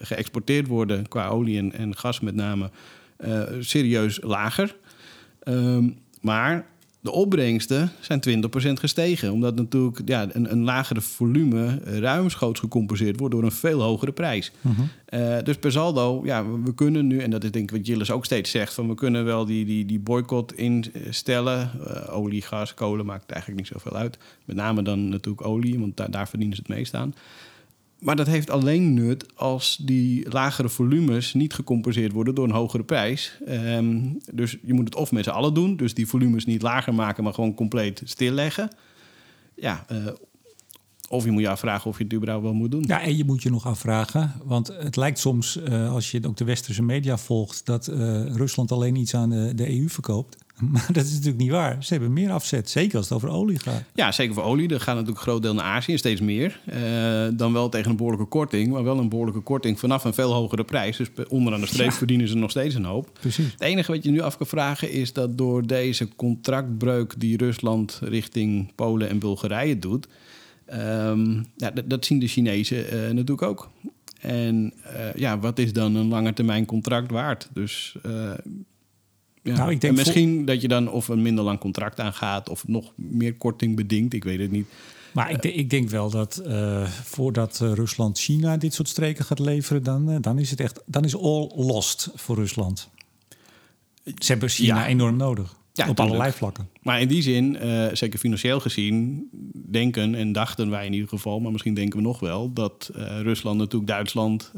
[0.00, 2.70] geëxporteerd worden, qua olie en, en gas met name,
[3.60, 4.76] serieus lager.
[5.48, 6.66] Um, maar
[7.06, 9.32] de opbrengsten zijn 20% gestegen.
[9.32, 14.52] Omdat natuurlijk ja, een, een lagere volume ruimschoots gecompenseerd wordt door een veel hogere prijs.
[14.60, 14.78] -huh.
[15.10, 18.10] uh, dus per saldo, ja, we kunnen nu, en dat is denk ik wat Jillis
[18.10, 21.70] ook steeds zegt, van we kunnen wel die, die, die boycott instellen.
[21.86, 24.18] Uh, olie, gas, kolen maakt eigenlijk niet zoveel uit.
[24.44, 27.14] Met name dan natuurlijk olie, want daar, daar verdienen ze het meest aan.
[27.98, 32.84] Maar dat heeft alleen nut als die lagere volumes niet gecompenseerd worden door een hogere
[32.84, 33.38] prijs.
[33.48, 36.94] Um, dus je moet het of met z'n allen doen, dus die volumes niet lager
[36.94, 38.70] maken, maar gewoon compleet stilleggen.
[39.54, 40.06] Ja, uh,
[41.08, 42.84] of je moet je afvragen of je het überhaupt wel moet doen.
[42.86, 44.32] Ja, en je moet je nog afvragen.
[44.44, 48.72] Want het lijkt soms, uh, als je ook de westerse media volgt, dat uh, Rusland
[48.72, 50.36] alleen iets aan de EU verkoopt.
[50.72, 51.84] Maar dat is natuurlijk niet waar.
[51.84, 53.82] Ze hebben meer afzet, zeker als het over olie gaat.
[53.94, 54.68] Ja, zeker voor olie.
[54.68, 56.60] Er gaat natuurlijk een groot deel naar Azië, steeds meer.
[56.74, 60.32] Uh, dan wel tegen een behoorlijke korting, maar wel een behoorlijke korting vanaf een veel
[60.32, 60.96] hogere prijs.
[60.96, 61.96] Dus onderaan de streep ja.
[61.96, 63.10] verdienen ze nog steeds een hoop.
[63.20, 63.52] Precies.
[63.52, 68.00] Het enige wat je nu af kan vragen is dat door deze contractbreuk die Rusland
[68.02, 70.08] richting Polen en Bulgarije doet,
[70.72, 73.70] um, ja, dat, zien de Chinezen uh, natuurlijk ook.
[74.20, 77.48] En uh, ja, wat is dan een lange termijn contract waard?
[77.52, 77.96] Dus
[79.46, 79.56] ja.
[79.56, 82.68] Nou, ik denk en misschien dat je dan of een minder lang contract aangaat of
[82.68, 84.14] nog meer korting bedingt.
[84.14, 84.66] Ik weet het niet.
[85.12, 89.38] Maar ik, ik, denk wel dat uh, voordat uh, Rusland China dit soort streken gaat
[89.38, 92.88] leveren, dan, uh, dan is het echt dan is all lost voor Rusland.
[94.04, 94.86] Ze hebben China ja.
[94.86, 95.56] enorm nodig.
[95.72, 96.68] Ja, op allerlei vlakken.
[96.82, 97.58] Maar in die zin,
[97.92, 102.20] zeker financieel gezien, denken en dachten wij in ieder geval, maar misschien denken we nog
[102.20, 102.90] wel, dat
[103.22, 104.52] Rusland natuurlijk Duitsland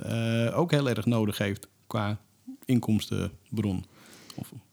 [0.54, 2.20] ook heel erg nodig heeft qua
[2.64, 3.84] inkomstenbron.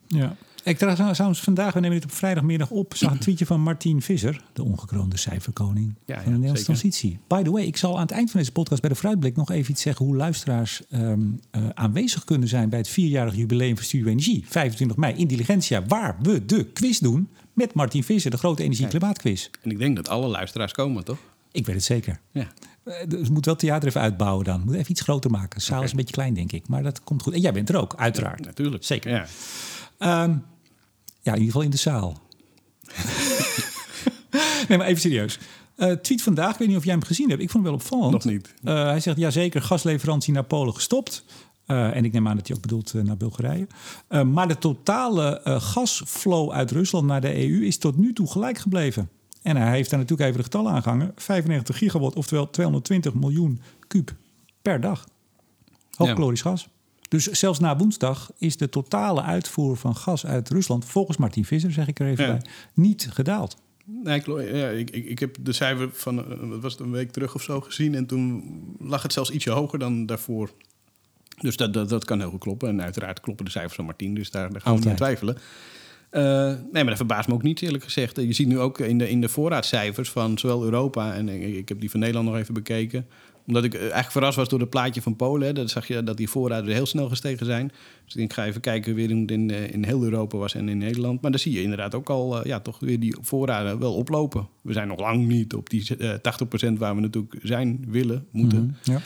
[0.07, 0.35] Ja.
[0.63, 4.41] Ik trouwens vandaag, we nemen dit op vrijdagmiddag op, zag een tweetje van Martin Visser,
[4.53, 7.19] de ongekroonde cijferkoning ja, van de Nederlandse transitie.
[7.27, 9.51] By the way, ik zal aan het eind van deze podcast bij de Fruitblik nog
[9.51, 13.85] even iets zeggen hoe luisteraars um, uh, aanwezig kunnen zijn bij het vierjarig jubileum van
[13.85, 18.37] Studio Energie, 25 mei in Diligentia, waar we de quiz doen met Martin Visser, de
[18.37, 19.49] grote energie-klimaatquiz.
[19.61, 21.19] En ik denk dat alle luisteraars komen, toch?
[21.51, 22.19] Ik weet het zeker.
[22.31, 22.47] Ja.
[23.07, 24.61] Dus moet wel theater even uitbouwen dan.
[24.65, 25.57] Moet even iets groter maken.
[25.57, 25.85] De zaal okay.
[25.85, 26.67] is een beetje klein, denk ik.
[26.67, 27.33] Maar dat komt goed.
[27.33, 28.39] En jij bent er ook, uiteraard.
[28.39, 28.83] Ja, natuurlijk.
[28.83, 29.11] Zeker.
[29.11, 29.25] Ja.
[29.99, 30.45] Um,
[31.21, 32.21] ja, in ieder geval in de zaal.
[34.67, 35.39] nee, maar even serieus.
[35.77, 37.41] Uh, tweet vandaag, ik weet niet of jij hem gezien hebt.
[37.41, 38.11] Ik vond hem wel opvallend.
[38.11, 38.53] Nog niet.
[38.63, 41.23] Uh, hij zegt, ja zeker, gasleverantie naar Polen gestopt.
[41.67, 43.67] Uh, en ik neem aan dat hij ook bedoelt naar Bulgarije.
[44.25, 49.09] maar de totale gasflow uit Rusland naar de EU is tot nu toe gelijk gebleven.
[49.41, 51.11] En hij heeft daar natuurlijk even de getallen aangehangen.
[51.15, 54.15] 95 gigawatt, oftewel 220 miljoen kuub
[54.61, 55.07] per dag.
[55.95, 56.49] Hoogkalorisch ja.
[56.49, 56.67] gas.
[57.07, 61.71] Dus zelfs na woensdag is de totale uitvoer van gas uit Rusland, volgens Martin Visser,
[61.71, 62.31] zeg ik er even ja.
[62.31, 63.57] bij, niet gedaald.
[63.85, 66.91] Nee, ik, ja, ik, ik, ik heb de cijfer van uh, wat was het, een
[66.91, 67.95] week terug of zo gezien.
[67.95, 68.43] En toen
[68.79, 70.51] lag het zelfs ietsje hoger dan daarvoor.
[71.41, 72.69] Dus dat, dat, dat kan heel goed kloppen.
[72.69, 74.15] En uiteraard kloppen de cijfers van Martien.
[74.15, 75.37] Dus daar, daar gaan we niet aan twijfelen.
[76.11, 78.15] Uh, nee, maar dat verbaast me ook niet, eerlijk gezegd.
[78.15, 81.13] Je ziet nu ook in de, in de voorraadcijfers van zowel Europa...
[81.13, 83.07] en ik, ik heb die van Nederland nog even bekeken
[83.47, 85.47] omdat ik eigenlijk verrast was door het plaatje van Polen.
[85.47, 85.53] Hè.
[85.53, 87.71] Dat zag je dat die voorraden heel snel gestegen zijn.
[88.05, 90.77] Dus ik ga even kijken weer hoe het in, in heel Europa was en in
[90.77, 91.21] Nederland.
[91.21, 94.47] Maar dan zie je inderdaad ook al ja, toch weer die voorraden wel oplopen.
[94.61, 96.17] We zijn nog lang niet op die uh, 80%
[96.77, 98.59] waar we natuurlijk zijn, willen, moeten.
[98.59, 98.99] Mm -hmm,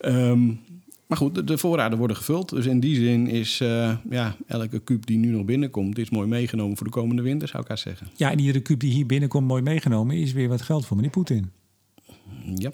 [0.00, 0.28] ja.
[0.30, 0.60] um,
[1.12, 2.48] maar goed, de, voorraden worden gevuld.
[2.48, 5.98] Dus in die zin is uh, ja, elke kuub die nu nog binnenkomt...
[5.98, 8.06] is mooi meegenomen voor de komende winter, zou ik haar zeggen.
[8.14, 10.16] Ja, en iedere kuub die hier binnenkomt mooi meegenomen...
[10.16, 11.50] is weer wat geld voor meneer Poetin.
[12.54, 12.70] Ja.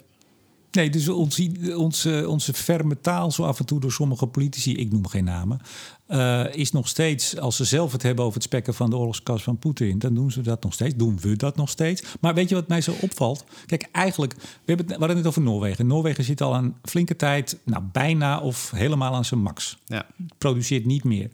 [0.71, 4.91] Nee, dus onze, onze, onze ferme taal, zo af en toe door sommige politici, ik
[4.91, 5.59] noem geen namen,
[6.07, 9.43] uh, is nog steeds, als ze zelf het hebben over het spekken van de oorlogskas
[9.43, 12.03] van Poetin, dan doen ze dat nog steeds, doen we dat nog steeds.
[12.19, 13.43] Maar weet je wat mij zo opvalt?
[13.65, 15.87] Kijk, eigenlijk, we, hebben het, we hadden het over Noorwegen.
[15.87, 19.77] Noorwegen zit al een flinke tijd, nou bijna of helemaal aan zijn max.
[19.85, 20.05] Ja.
[20.37, 21.29] Produceert niet meer.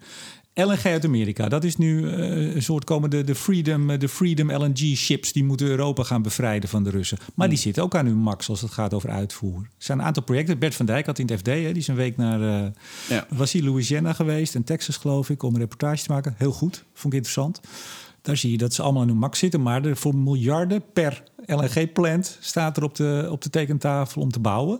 [0.55, 4.51] LNG uit Amerika, dat is nu uh, een soort komen de, de, Freedom, de Freedom
[4.51, 5.31] LNG-ships...
[5.31, 7.17] die moeten Europa gaan bevrijden van de Russen.
[7.33, 9.59] Maar die zitten ook aan hun max als het gaat over uitvoer.
[9.61, 10.59] Er zijn een aantal projecten.
[10.59, 12.39] Bert van Dijk had in het FD, hè, die is een week naar...
[12.39, 12.67] Uh,
[13.09, 13.27] ja.
[13.29, 15.43] was hij Louisiana geweest en Texas, geloof ik...
[15.43, 16.35] om een reportage te maken.
[16.37, 17.61] Heel goed, vond ik interessant.
[18.21, 19.61] Daar zie je dat ze allemaal aan hun max zitten.
[19.61, 24.39] Maar er voor miljarden per LNG-plant staat er op de, op de tekentafel om te
[24.39, 24.79] bouwen.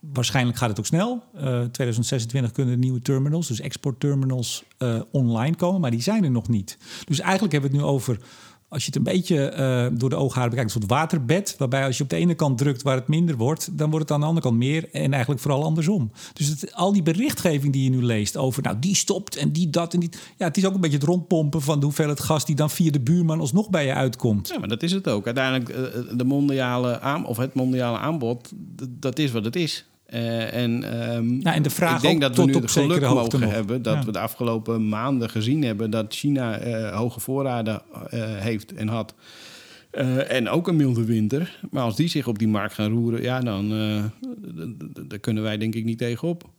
[0.00, 1.22] Waarschijnlijk gaat het ook snel.
[1.34, 5.80] Uh, 2026 kunnen de nieuwe terminals, dus exportterminals, uh, online komen.
[5.80, 6.78] Maar die zijn er nog niet.
[7.04, 8.18] Dus eigenlijk hebben we het nu over
[8.76, 11.54] als je het een beetje uh, door de oogharen bekijkt, een soort waterbed.
[11.58, 14.14] Waarbij als je op de ene kant drukt waar het minder wordt, dan wordt het
[14.14, 14.88] aan de andere kant meer.
[14.92, 16.10] En eigenlijk vooral andersom.
[16.32, 19.94] Dus al die berichtgeving die je nu leest over, nou die stopt en die dat
[19.94, 20.10] en die.
[20.36, 22.90] Ja, het is ook een beetje het rondpompen van de hoeveelheid gas die dan via
[22.90, 24.48] de buurman alsnog bij je uitkomt.
[24.48, 25.26] Ja, maar dat is het ook.
[25.26, 28.52] Uiteindelijk, uh, de mondiale aan, of het mondiale aanbod,
[28.88, 29.84] dat is wat het is.
[30.14, 30.70] Uh, en,
[31.16, 33.50] um, nou, en de vraag ik denk dat we nu het geluk mogen nog.
[33.50, 34.04] hebben dat ja.
[34.04, 38.00] we de afgelopen maanden gezien hebben dat China uh, hoge voorraden uh,
[38.36, 39.14] heeft en had.
[40.28, 41.58] en ook een milde winter.
[41.70, 43.68] Maar als die zich op die markt gaan roeren, ja, dan
[45.06, 46.50] daar kunnen wij denk ik niet tegenop.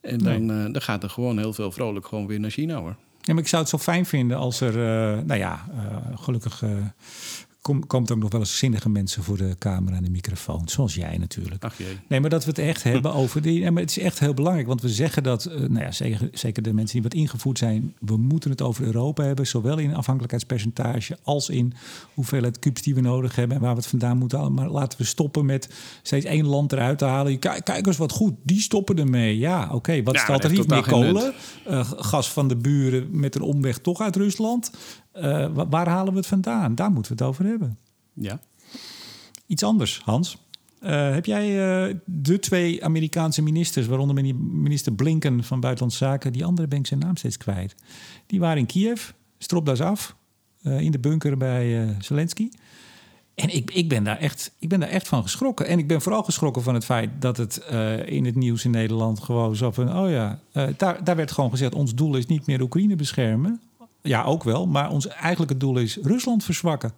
[0.00, 0.70] En dan, nee.
[0.70, 2.96] dan gaat er gewoon heel veel vrolijk gewoon weer naar China hoor.
[3.20, 4.74] Ja, maar ik zou het zo fijn vinden als er,
[5.24, 5.64] nou ja,
[6.14, 6.62] gelukkig
[7.70, 10.68] Kom, komt ook nog wel eens zinnige mensen voor de camera en de microfoon.
[10.68, 11.64] Zoals jij natuurlijk.
[11.64, 11.98] Ach jee.
[12.08, 13.60] Nee, maar dat we het echt hebben over die.
[13.60, 14.66] Nee, maar het is echt heel belangrijk.
[14.66, 17.94] Want we zeggen dat, uh, nou ja, zeker, zeker de mensen die wat ingevoerd zijn.
[17.98, 19.46] We moeten het over Europa hebben.
[19.46, 21.72] Zowel in afhankelijkheidspercentage als in
[22.14, 23.56] hoeveelheid kubus die we nodig hebben.
[23.56, 24.54] En waar we het vandaan moeten halen.
[24.54, 25.70] Maar laten we stoppen met
[26.02, 27.38] steeds één land eruit te halen.
[27.38, 28.34] Kijk, kijk eens wat goed.
[28.42, 29.38] Die stoppen ermee.
[29.38, 29.74] Ja, oké.
[29.74, 30.66] Okay, wat ja, is het alternatief?
[30.66, 31.34] Meer kolen.
[31.68, 34.70] Uh, gas van de buren met een omweg toch uit Rusland.
[35.16, 36.74] Uh, waar halen we het vandaan?
[36.74, 37.78] Daar moeten we het over hebben.
[38.12, 38.40] Ja.
[39.46, 40.38] Iets anders, Hans.
[40.82, 41.48] Uh, heb jij
[41.88, 46.86] uh, de twee Amerikaanse ministers, waaronder minister Blinken van Buitenlandse Zaken, die andere ben ik
[46.86, 47.74] zijn naam steeds kwijt.
[48.26, 50.16] Die waren in Kiev, stropdas af,
[50.62, 52.48] in de bunker bij Zelensky.
[53.34, 55.66] En ik, ik, ben daar echt, ik ben daar echt van geschrokken.
[55.66, 57.56] En ik ben vooral geschrokken van het feit dat het
[58.04, 60.40] in het nieuws in Nederland gewoon zo van: oh ja,
[60.76, 63.60] daar, daar werd gewoon gezegd: ons doel is niet meer Oekraïne beschermen.
[64.02, 64.66] Ja, ook wel.
[64.66, 66.92] Maar ons eigenlijke doel is Rusland verzwakken.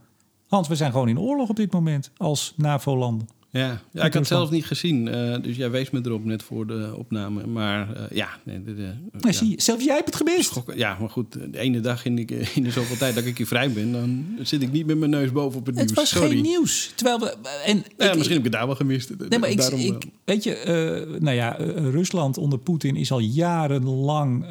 [0.49, 3.29] Hans, we zijn gewoon in oorlog op dit moment als NAVO-landen.
[3.53, 5.07] Ja, ja ik had het zelf niet gezien.
[5.07, 7.47] Uh, dus jij wees me erop net voor de opname.
[7.47, 8.29] Maar uh, ja...
[8.43, 9.33] Nee, de, ja.
[9.33, 10.61] zie zelfs jij hebt het gemist.
[10.75, 11.33] Ja, maar goed.
[11.33, 13.93] De ene dag in de, in de zoveel tijd dat ik hier vrij ben...
[13.93, 15.99] dan zit ik niet met mijn neus boven op het, het nieuws.
[15.99, 16.29] was Sorry.
[16.29, 16.93] geen nieuws.
[16.95, 17.37] Terwijl we...
[17.67, 19.13] En ja, ik, misschien heb ik het daar wel gemist.
[19.29, 21.07] Nee, maar ik, ik, weet je...
[21.13, 24.47] Uh, nou ja, Rusland onder Poetin is al jarenlang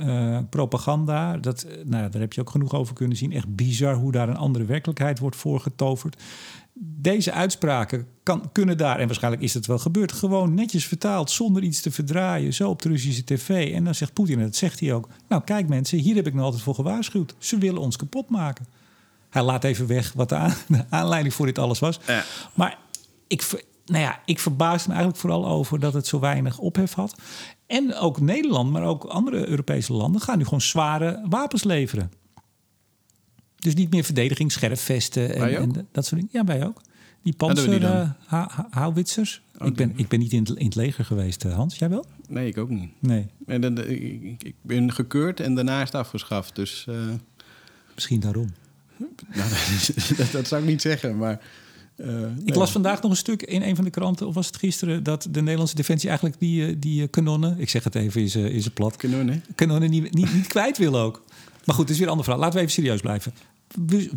[0.49, 1.37] propaganda.
[1.37, 3.31] Dat, nou, daar heb je ook genoeg over kunnen zien.
[3.31, 6.15] Echt bizar hoe daar een andere werkelijkheid wordt voorgetoverd
[6.83, 11.63] deze uitspraken kan, kunnen daar, en waarschijnlijk is het wel gebeurd, gewoon netjes vertaald, zonder
[11.63, 13.73] iets te verdraaien, zo op de Russische tv.
[13.73, 16.33] En dan zegt Poetin, en dat zegt hij ook, nou kijk mensen, hier heb ik
[16.33, 17.35] nog altijd voor gewaarschuwd.
[17.37, 18.67] Ze willen ons kapot maken.
[19.29, 21.99] Hij laat even weg wat de, aan, de aanleiding voor dit alles was.
[22.07, 22.23] Ja.
[22.53, 22.77] Maar
[23.27, 27.15] ik, nou ja, ik verbaasde me eigenlijk vooral over dat het zo weinig ophef had.
[27.67, 32.11] En ook Nederland, maar ook andere Europese landen gaan nu gewoon zware wapens leveren.
[33.62, 36.30] Dus niet meer verdediging, scherfvesten en, en, dat soort dingen.
[36.32, 36.82] Ja, wij ook.
[37.24, 39.41] Die panzer-houwitsers.
[39.56, 41.78] Uh, oh, ik, ben, ik ben niet in het, in het leger geweest, uh, Hans.
[41.78, 42.06] Jij wel?
[42.28, 42.89] Nee, ik ook niet.
[43.00, 43.28] Nee.
[43.45, 46.56] En dan, ik, ik, ben gekeurd en daarna is het afgeschaft.
[46.56, 46.95] Dus, uh...
[47.95, 48.54] Misschien daarom.
[49.36, 49.50] nou,
[50.17, 51.41] dat, dat, zou ik niet zeggen, maar...
[51.97, 54.58] Uh, ik las vandaag nog een stuk in een van de kranten, of was het
[54.58, 58.67] gisteren, dat de Nederlandse defensie eigenlijk die, die kanonnen, ik zeg het even, is, is
[58.67, 58.95] plat.
[58.95, 59.43] Kanonnen?
[59.56, 61.24] Kanonnen niet, niet, niet kwijt wil ook.
[61.65, 62.43] Maar goed, het is weer een ander verhaal.
[62.43, 63.34] Laten we even serieus blijven.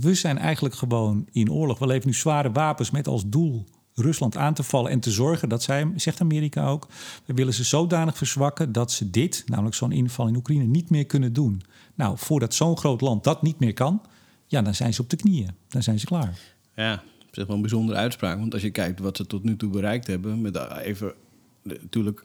[0.00, 1.78] We, zijn eigenlijk gewoon in oorlog.
[1.78, 3.64] We leveren nu zware wapens met als doel
[3.94, 6.86] Rusland aan te vallen en te zorgen dat zij, zegt Amerika ook,
[7.24, 11.06] we willen ze zodanig verzwakken dat ze dit, namelijk zo'n inval in Oekraïne, niet meer
[11.06, 11.62] kunnen doen.
[11.94, 14.02] Nou, voordat zo'n groot land dat niet meer kan,
[14.46, 15.50] ja, dan zijn ze op de knieën.
[15.68, 16.38] Dan zijn ze klaar.
[16.74, 18.38] Ja, op zich wel een bijzondere uitspraak.
[18.38, 21.14] Want als je kijkt wat ze tot nu toe bereikt hebben, met even
[21.62, 22.24] natuurlijk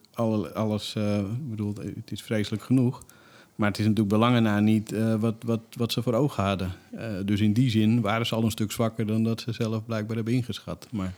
[0.53, 3.03] alles, uh, ik bedoel, het is vreselijk genoeg.
[3.59, 6.71] Maar het is natuurlijk belangen na niet uh, wat, wat, wat ze voor ogen hadden.
[6.93, 9.85] Uh, dus in die zin waren ze al een stuk zwakker dan dat ze zelf
[9.85, 10.87] blijkbaar hebben ingeschat.
[10.91, 11.13] Maar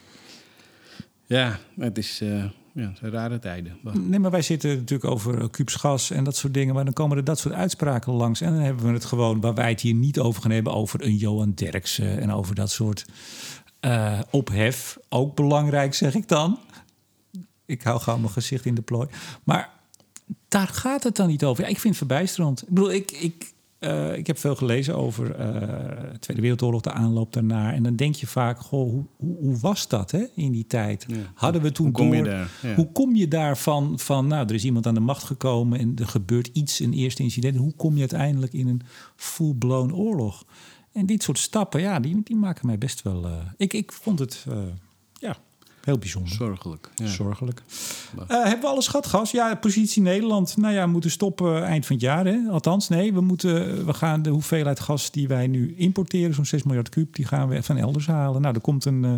[1.25, 3.77] ja, het is, uh, ja, rare tijden.
[3.93, 6.73] Nee, maar wij zitten natuurlijk over gas en dat soort dingen.
[6.73, 8.41] Maar dan komen er dat soort uitspraken langs.
[8.41, 11.04] En dan hebben we het gewoon, waar wij het hier niet over gaan hebben, over
[11.04, 13.06] een Johan Derksen en over dat soort
[14.30, 14.97] ophef.
[15.10, 16.60] Ook belangrijk, zeg ik dan.
[17.65, 19.08] Ik hou gauw mijn gezicht in de plooi.
[19.43, 19.80] Maar
[20.52, 21.64] daar gaat het dan niet over.
[21.64, 22.62] Ja, ik vind het verbijsterend.
[22.62, 25.46] Ik bedoel, ik, ik, uh, ik heb veel gelezen over uh,
[26.12, 27.74] de Tweede Wereldoorlog, de aanloop daarna.
[27.74, 31.06] En dan denk je vaak, goh, hoe, hoe, hoe was dat hè, in die tijd?
[31.08, 31.16] Ja.
[31.34, 32.52] Hadden we toen hoe kom door, je daar?
[32.62, 32.76] Ja.
[32.76, 35.80] Hoe kom je daarvan van, nou, er is iemand aan de macht gekomen...
[35.80, 37.56] en er gebeurt iets, een eerste incident.
[37.56, 38.82] Hoe kom je uiteindelijk in een
[39.16, 40.46] full-blown oorlog?
[40.94, 43.26] En dit soort stappen, ja, die, die maken mij best wel...
[43.26, 44.46] Uh, ik, ik vond het,
[45.82, 46.32] Heel bijzonder.
[46.32, 46.89] Zorgelijk.
[46.96, 47.08] Ja.
[47.08, 47.62] Zorgelijk.
[48.15, 49.32] Uh, hebben we alles gehad, gas?
[49.32, 50.58] Ja, positie Nederland.
[50.58, 52.26] Nou ja, we moeten stoppen eind van het jaar.
[52.26, 52.39] Hè?
[52.50, 56.63] Althans, nee, we, moeten, we gaan de hoeveelheid gas die wij nu importeren, zo'n 6
[56.63, 58.41] miljard kuub, die gaan we van elders halen.
[58.41, 59.04] Nou, er komt een.
[59.04, 59.13] Uh,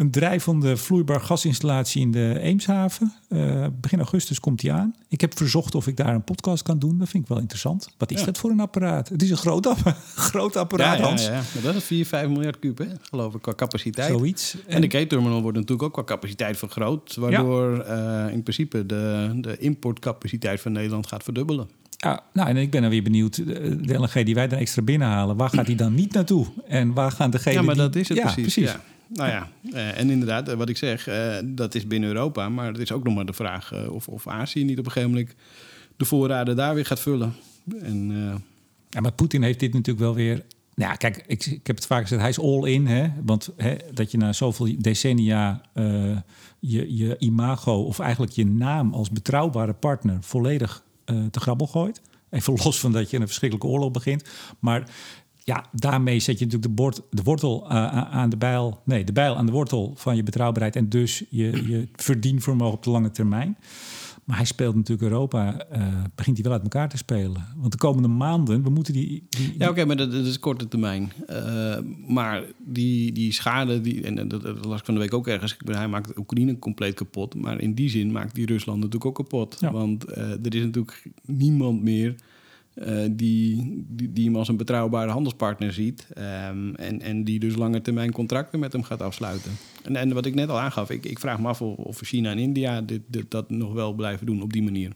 [0.00, 3.12] een drijvende vloeibaar gasinstallatie in de Eemshaven.
[3.28, 4.94] Uh, begin augustus komt die aan.
[5.08, 6.98] Ik heb verzocht of ik daar een podcast kan doen.
[6.98, 7.88] Dat vind ik wel interessant.
[7.98, 8.26] Wat is Ja.
[8.26, 9.08] dat voor een apparaat?
[9.08, 9.96] Het is een groot, app-
[10.30, 11.24] groot apparaat, Ja, ja, Hans.
[11.26, 11.30] ja.
[11.32, 14.08] Maar dat is 4, 5 miljard kuub, hè, geloof ik, qua capaciteit.
[14.08, 14.56] Zoiets.
[14.66, 17.14] En de K-terminal wordt natuurlijk ook qua capaciteit vergroot.
[17.16, 21.68] Waardoor eh, in principe de, de importcapaciteit van Nederland gaat verdubbelen.
[21.96, 23.36] Ja, nou, en ik ben dan weer benieuwd.
[23.36, 26.46] De de LNG die wij dan extra binnenhalen, waar gaat die dan niet naartoe?
[26.68, 27.82] En waar gaan degenen Ja, maar die...
[27.84, 28.54] dat is het ja, precies.
[28.54, 28.80] Ja.
[29.12, 32.48] Nou ja, eh, en inderdaad, eh, wat ik zeg, eh, dat is binnen Europa.
[32.48, 35.14] Maar het is ook nog maar de vraag of, of Azië niet op een gegeven
[35.14, 35.34] moment
[35.96, 37.34] de voorraden daar weer gaat vullen.
[37.82, 38.08] En
[38.90, 40.44] Ja, maar Poetin heeft dit natuurlijk wel weer...
[40.74, 42.86] Nou ja, kijk, ik, ik heb het vaak gezegd, hij is all in.
[42.86, 43.08] Hè?
[43.24, 45.60] Want hè, dat je na zoveel decennia
[46.58, 47.82] je, je imago...
[47.82, 52.00] of eigenlijk je naam als betrouwbare partner volledig te grabbel gooit.
[52.30, 54.28] Even los van dat je een verschrikkelijke oorlog begint.
[54.58, 54.88] Maar
[55.44, 58.80] ja, daarmee zet je natuurlijk de, bord, de wortel eh, aan de bijl...
[58.84, 60.76] Nee, de bijl aan de wortel van je betrouwbaarheid...
[60.76, 63.56] en dus je, je verdienvermogen op de lange termijn.
[64.24, 67.46] Maar hij speelt natuurlijk Europa, eh, begint hij wel uit elkaar te spelen.
[67.56, 69.26] Want de komende maanden, we moeten die...
[69.28, 71.12] die ja, oké, maar dat, dat is korte termijn.
[71.26, 75.28] Eh, maar die, die schade, die, en dat, dat las ik van de week ook
[75.28, 75.56] ergens.
[75.64, 77.34] Hij maakt Oekraïne compleet kapot.
[77.34, 79.56] Maar in die zin maakt die Rusland natuurlijk ook kapot.
[79.60, 79.72] Ja.
[79.72, 82.14] Want er is natuurlijk niemand meer
[82.74, 86.06] eh, die, die, die hem als een betrouwbare handelspartner ziet.
[86.14, 89.50] ehm, en, en die dus lange termijn contracten met hem gaat afsluiten.
[89.84, 92.30] En, en wat ik net al aangaf, ik, ik vraag me af of, of China
[92.30, 94.92] en India dit, dit, dat nog wel blijven doen op die manier.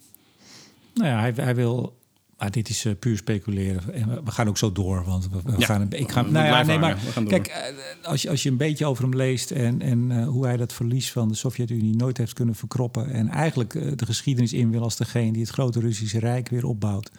[0.94, 2.02] Nou ja, hij, hij wil...
[2.38, 3.94] Maar dit is eh, puur speculeren.
[3.94, 5.81] En we- gaan ook zo door, want we, we Ja, gaan...
[5.81, 8.57] een- Ik ga, we nou ja, nee, maar kijk, eh, als je, als je een
[8.57, 9.51] beetje over hem leest...
[9.51, 13.11] en, en eh, hoe hij dat verlies van de Sovjet-Unie nooit heeft kunnen verkroppen...
[13.11, 17.11] en eigenlijk de geschiedenis in wil als degene die het grote Russische Rijk weer opbouwt...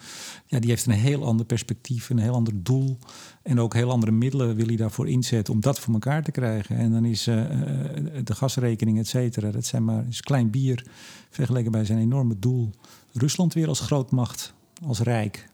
[0.45, 2.97] ja, die heeft een heel ander perspectief, een heel ander doel...
[3.43, 6.77] en ook heel andere middelen wil hij daarvoor inzetten om dat voor elkaar te krijgen.
[6.77, 10.85] En dan is de gasrekening, et cetera, dat zijn maar is klein bier...
[11.29, 12.69] vergeleken bij zijn enorme doel.
[13.13, 15.47] Rusland weer als grootmacht, als rijk...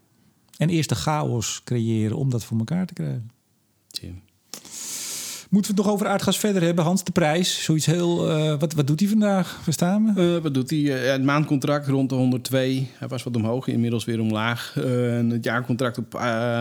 [0.62, 3.32] En eerst de chaos creëren om dat voor elkaar te krijgen.
[3.88, 4.22] Tim.
[5.50, 6.84] Moeten we het nog over aardgas verder hebben?
[6.84, 7.64] Hans, de prijs.
[7.64, 8.30] Zoiets heel...
[8.30, 9.60] eh, wat, wat doet hij vandaag?
[9.64, 10.36] Verstaan we?
[10.36, 11.04] Eh, wat doet hij?
[11.04, 12.88] Eh, het maandcontract rond de 102.
[12.98, 14.76] Hij was wat omhoog, inmiddels weer omlaag.
[14.76, 16.12] En het jaarcontract op,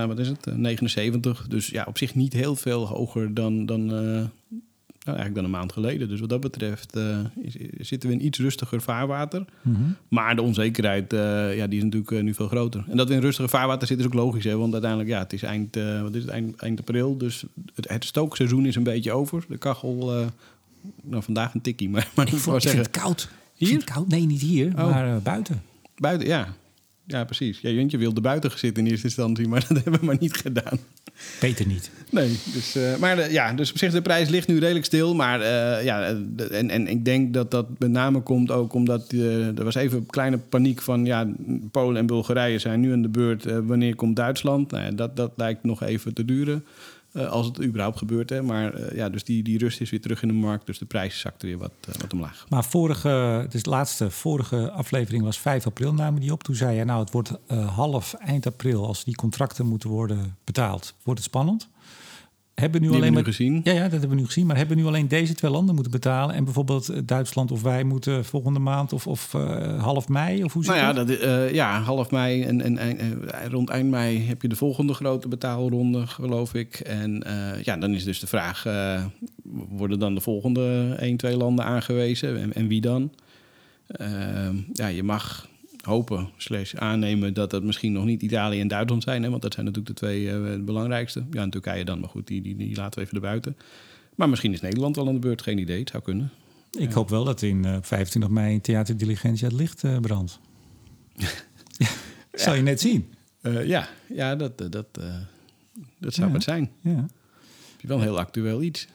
[0.06, 0.46] wat is het?
[0.46, 1.46] Eh, 79.
[1.48, 3.88] Dus ja, op zich niet heel veel hoger dan, dan,
[5.04, 6.08] nou, eigenlijk dan een maand geleden.
[6.08, 7.18] Dus wat dat betreft eh,
[7.78, 9.44] zitten we in iets rustiger vaarwater.
[9.62, 9.82] Mhm.
[10.08, 12.84] Maar de onzekerheid eh, ja, die is natuurlijk eh, nu veel groter.
[12.88, 14.44] En dat we in rustiger vaarwater zitten is ook logisch.
[14.44, 14.56] Hè?
[14.56, 17.16] Want uiteindelijk, ja, het is eind, wat is het, eind, eind april.
[17.16, 19.44] Dus het, het stookseizoen is een beetje over.
[19.48, 20.12] De kachel,
[21.02, 21.88] nou vandaag een tikkie.
[21.94, 23.30] Maar, maar ik, Ik, vond, ik zeggen, het koud.
[23.54, 23.74] Hier?
[23.74, 24.08] het koud.
[24.08, 24.90] Nee, niet hier, Oh.
[24.90, 25.62] maar buiten.
[25.96, 26.54] Buiten, ja.
[27.10, 27.58] Ja, precies.
[27.60, 30.36] Ja, Juntje wilde buiten gaan zitten in eerste instantie, maar dat hebben we maar niet
[30.36, 30.78] gedaan.
[31.40, 31.90] Beter niet.
[32.10, 35.14] Nee, dus, eh, maar de, ja, dus op zich de prijs ligt nu redelijk stil.
[35.14, 39.12] Maar eh, ja, de- en, en ik denk dat dat met name komt ook omdat
[39.12, 41.28] eh, er was even kleine paniek van ja,
[41.70, 43.46] Polen en Bulgarije zijn nu aan de beurt.
[43.46, 44.70] Eh, wanneer komt Duitsland?
[44.70, 46.64] Nou ja, dat, dat lijkt nog even te duren.
[47.12, 48.30] Eh, als het überhaupt gebeurt.
[48.30, 48.42] Hè.
[48.42, 50.66] Maar eh, ja, dus die, die rust is weer terug in de markt.
[50.66, 52.46] Dus de prijs zakt weer wat, eh, wat omlaag.
[52.48, 56.42] Maar vorige, dus de laatste vorige aflevering was 5 april namen die op.
[56.42, 57.32] Toen zei je, nou het wordt
[57.66, 60.94] half eind april als die contracten moeten worden betaald.
[61.02, 61.68] Wordt het spannend?
[62.60, 63.60] Hebben nu Die alleen hebben maar, gezien.
[63.64, 64.46] Ja, ja, dat hebben we nu gezien.
[64.46, 66.34] Maar hebben nu alleen deze twee landen moeten betalen?
[66.34, 70.44] En bijvoorbeeld eh, Duitsland of wij moeten volgende maand of, of eh, half mei?
[70.44, 71.08] Of hoe zit Nou ja, dat?
[71.08, 74.56] dat, eh, ja, half mei en, en, en eh, rond eind mei heb je de
[74.56, 76.74] volgende grote betaalronde, geloof ik.
[76.74, 79.04] En eh, ja, dan is dus de vraag, eh,
[79.68, 83.12] worden dan de volgende 1, 2 landen aangewezen en, en wie dan?
[83.86, 84.08] Eh,
[84.72, 85.48] ja, je mag
[85.82, 89.22] hopen, slash aannemen dat het misschien nog niet Italië en Duitsland zijn.
[89.22, 91.26] Hè, want dat zijn natuurlijk de twee eh, belangrijkste.
[91.30, 93.56] Ja, en Turkije dan, maar goed, die, die, die laten we even erbuiten.
[94.14, 96.30] Maar misschien is Nederland wel aan de beurt, geen idee, het zou kunnen.
[96.78, 100.40] Ik hoop wel dat in eh, 25 mei Theater Diligentia het licht eh, brandt.
[101.12, 101.28] ja,
[102.32, 103.12] Zal je net zien.
[103.64, 104.72] Ja, ja, dat, dat,
[105.98, 106.34] dat zou Ja.
[106.34, 106.70] het zijn.
[106.80, 106.90] Ja.
[107.70, 108.86] Heb je wel een heel actueel iets.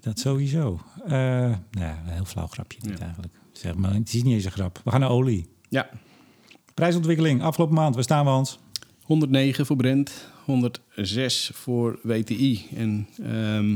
[0.00, 0.80] Dat sowieso.
[1.06, 3.32] Nou, een heel flauw grapje dit eigenlijk.
[3.52, 4.80] Zeg maar, het is niet eens een grap.
[4.84, 5.48] We gaan naar olie.
[5.68, 5.90] Ja,
[6.74, 7.94] Prijsontwikkeling afgelopen maand.
[7.94, 8.58] Waar staan we, Hans?
[9.02, 12.66] 109 voor Brent, 106 voor WTI.
[12.76, 13.74] En ehm,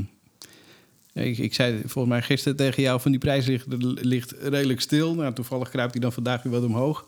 [1.27, 3.67] ik, ik zei volgens mij gisteren tegen jou van die prijs ligt,
[4.01, 5.15] ligt redelijk stil.
[5.15, 7.05] Nou, toevallig kruipt hij dan vandaag weer wat omhoog.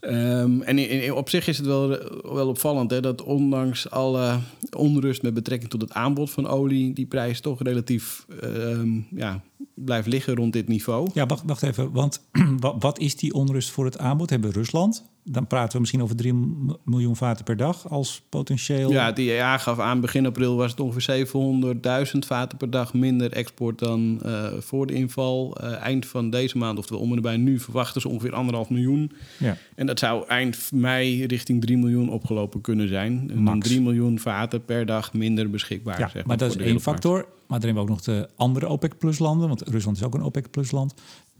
[0.00, 1.88] Ehm, en in- op zich is het wel,
[2.22, 4.38] wel opvallend hè, dat ondanks alle
[4.76, 9.40] onrust met betrekking tot het aanbod van olie, die prijs toch relatief ehm, ja,
[9.76, 11.08] blijft liggen rond dit niveau.
[11.14, 11.92] Ja, wacht, wacht even.
[11.92, 12.20] Want
[12.78, 14.30] wat, is die onrust voor het aanbod?
[14.30, 15.04] Hebben we Rusland?
[15.24, 16.34] Dan praten we misschien over 3
[16.84, 18.90] miljoen vaten per dag als potentieel.
[18.90, 21.26] Ja, het IEA gaf aan begin april was het ongeveer
[22.12, 25.56] 700.000 vaten per dag minder export dan eh, voor de inval.
[25.56, 29.12] Eh, eind van deze maand, oftewel om en nabij nu, verwachten ze ongeveer anderhalf miljoen.
[29.38, 29.56] Ja.
[29.74, 33.20] En dat zou eind mei richting 3 miljoen opgelopen kunnen zijn.
[33.20, 33.68] En dan Max.
[33.68, 35.98] 3 miljoen vaten per dag minder beschikbaar.
[35.98, 37.26] Ja, zeg maar dat is één factor.
[37.46, 39.48] Maar dan hebben we ook nog de andere OPEC-plus-landen.
[39.48, 40.94] Want Rusland is ook een OPEC-plus-land.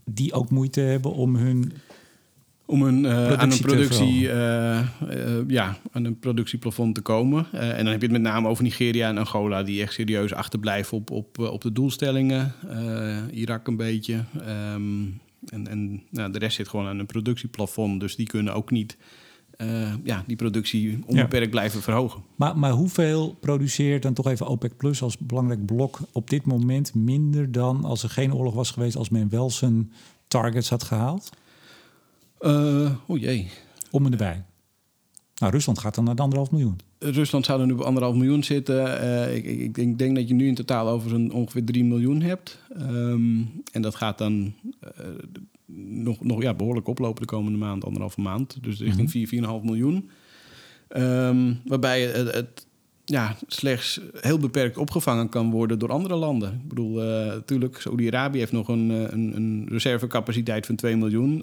[0.05, 1.73] Die ook moeite hebben om hun...
[2.65, 4.87] Om een, eh, aan een Productie eh, eh,
[5.47, 7.47] ja, aan een productieplafond te komen.
[7.51, 10.97] En dan heb je het met name over Nigeria en Angola, die echt serieus achterblijven
[10.97, 12.53] op, op, op de doelstellingen.
[13.31, 14.23] Irak een beetje.
[14.39, 15.03] Ehm,
[15.45, 17.99] en en nou, de rest zit gewoon aan een productieplafond.
[17.99, 18.97] Dus die kunnen ook niet
[19.57, 22.23] eh, ja, die productie onbeperkt blijven verhogen.
[22.35, 27.51] Maar, maar hoeveel produceert dan toch even OPEC-plus als belangrijk blok op dit moment minder
[27.51, 28.95] dan als er geen oorlog was geweest...
[28.95, 29.91] als men wel zijn
[30.27, 31.29] targets had gehaald?
[32.39, 33.49] Eh oh jee.
[33.91, 34.43] Om en erbij.
[35.37, 36.79] Nou, Rusland gaat dan naar de anderhalf miljoen.
[36.99, 38.99] Rusland zou er nu op anderhalf miljoen zitten.
[39.01, 41.83] Eh, ik, ik, ik denk, denk dat je nu in totaal over zo'n ongeveer 3
[41.83, 42.59] miljoen hebt.
[42.77, 44.89] Ehm, en dat gaat dan eh,
[45.75, 48.57] nog, nog ja, behoorlijk oplopen de komende maand, anderhalve maand.
[48.61, 50.09] Dus richting 4, 4,5 miljoen.
[50.87, 52.65] Ehm, waarbij het, het
[53.05, 56.53] ja, slechts heel beperkt opgevangen kan worden door andere landen.
[56.53, 61.39] Ik bedoel, eh, natuurlijk, Saudi-Arabië heeft nog een, een, een reservecapaciteit van 2 miljoen.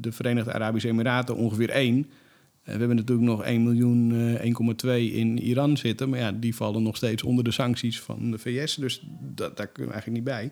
[0.00, 2.06] De Verenigde Arabische Emiraten ongeveer 1.
[2.68, 6.08] Eh, We hebben natuurlijk nog 1 miljoen, eh, 1,2 in Iran zitten.
[6.08, 8.74] Maar ja, die vallen nog steeds onder de sancties van de VS.
[8.74, 9.02] Dus
[9.34, 10.50] dat, daar kunnen we eigenlijk niet bij.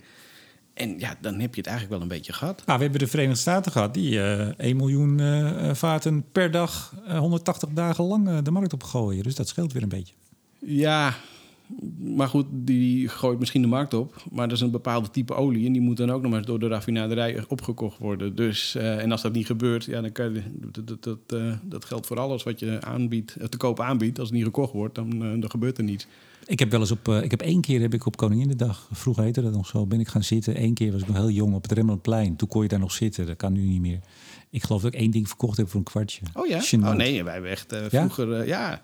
[0.77, 2.63] En ja, dan heb je het eigenlijk wel een beetje gehad.
[2.67, 6.95] Nou, we hebben de Verenigde Staten gehad die eh 1 miljoen eh, vaten per dag
[7.07, 9.23] eh, 180 dagen lang eh, de markt opgooien.
[9.23, 10.15] Dus dat scheelt weer een beetje.
[10.59, 11.15] Ja,
[11.99, 14.25] maar goed, die gooit misschien de markt op.
[14.31, 15.67] Maar dat is een bepaalde type olie.
[15.67, 18.35] En die moet dan ook nog maar eens door de raffinaderij opgekocht worden.
[18.35, 21.53] Dus, eh, en als dat niet gebeurt, ja, dan kan je, dat, dat, dat, eh,
[21.63, 24.19] dat geldt voor alles wat je aanbiedt, eh, te koop aanbiedt.
[24.19, 26.07] Als het niet gekocht wordt, dan, dan gebeurt er niets.
[26.47, 29.43] Ik heb wel eens op, ik heb één keer heb ik op Koninginnedag, vroeger heette
[29.43, 30.63] dat nog zo, ben ik gaan zitten.
[30.63, 32.37] Eén keer was ik nog heel jong op het Remmelplein.
[32.37, 33.27] Toen kon je daar nog zitten.
[33.27, 34.01] Dat kan nu niet meer.
[34.51, 36.21] Ik geloof dat ik één ding verkocht heb voor een kwartje.
[36.35, 36.63] Oh ja?
[36.73, 38.09] Oh nee, wij hebben echt Ja?
[38.09, 38.47] vroeger...
[38.47, 38.83] ja,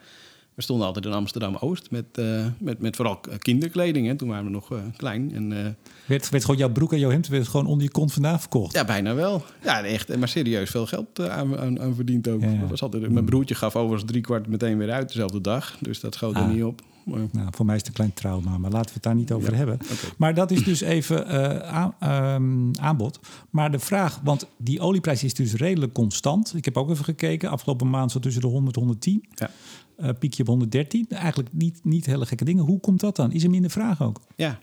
[0.54, 4.06] we stonden altijd in Amsterdam-Oost met, eh, met, met vooral kinderkleding.
[4.06, 4.14] Hè.
[4.16, 5.34] Toen waren we nog eh, klein.
[5.34, 5.70] En, eh,
[6.06, 8.72] Werd, werd gewoon jouw broek en jouw hemd werd gewoon onder je kont vandaan verkocht.
[8.74, 9.44] ja, bijna wel.
[9.62, 10.16] Ja, echt.
[10.16, 12.40] Maar serieus veel geld aan, aan, aan verdiend ook.
[12.40, 12.60] Ja, ja.
[12.60, 15.76] Dat was altijd, mijn broertje gaf overigens drie kwart meteen weer uit dezelfde dag.
[15.80, 16.48] Dus dat schoot er Ah.
[16.48, 16.80] niet op.
[17.04, 19.32] Maar, Nou, voor mij is het een klein trauma, maar laten we het daar niet
[19.32, 19.78] over Ja, hebben.
[20.16, 21.26] Maar dat is dus even
[21.68, 23.20] aan- ehm, aanbod.
[23.50, 26.52] Maar de vraag, want die olieprijs is dus redelijk constant.
[26.56, 27.50] Ik heb ook even gekeken.
[27.50, 29.24] Afgelopen maand zat tussen de 100 en 110.
[29.34, 29.50] Ja.
[29.96, 31.06] Eh, piekje op 113.
[31.08, 32.64] Eigenlijk niet, niet hele gekke dingen.
[32.64, 33.32] Hoe komt dat dan?
[33.32, 34.20] Is er minder vraag ook?
[34.36, 34.58] ja.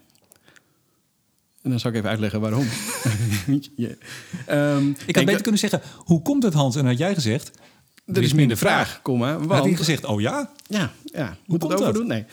[1.62, 2.66] En dan zal ik even uitleggen waarom.
[5.06, 6.76] Ik had beter kunnen zeggen, hoe komt het Hans?
[6.76, 7.52] En had jij gezegd,
[8.06, 9.32] Er is minder vraag, kom maar.
[9.40, 10.52] Maar had hij Want, gezegd, oh ja?
[10.68, 11.38] Ja, ja.
[11.46, 11.82] moet het dat?
[11.82, 12.08] overdoen?
[12.08, 12.26] Nee.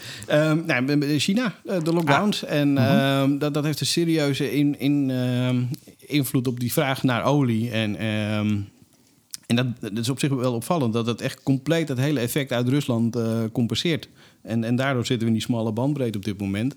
[0.67, 2.45] Nee, bij China, eh, de lockdowns.
[2.45, 2.51] Ah.
[2.61, 2.83] En Mhm.
[2.83, 5.63] ehm, dat, dat heeft een serieuze in, in, ehm,
[5.99, 7.71] invloed op die vraag naar olie.
[7.71, 7.97] En
[9.47, 12.53] En dat, dat is op zich wel opvallend, dat het echt compleet het hele effect
[12.53, 14.09] uit Rusland uh, compenseert.
[14.43, 16.77] En, en daardoor zitten we in die smalle bandbreedte op dit moment.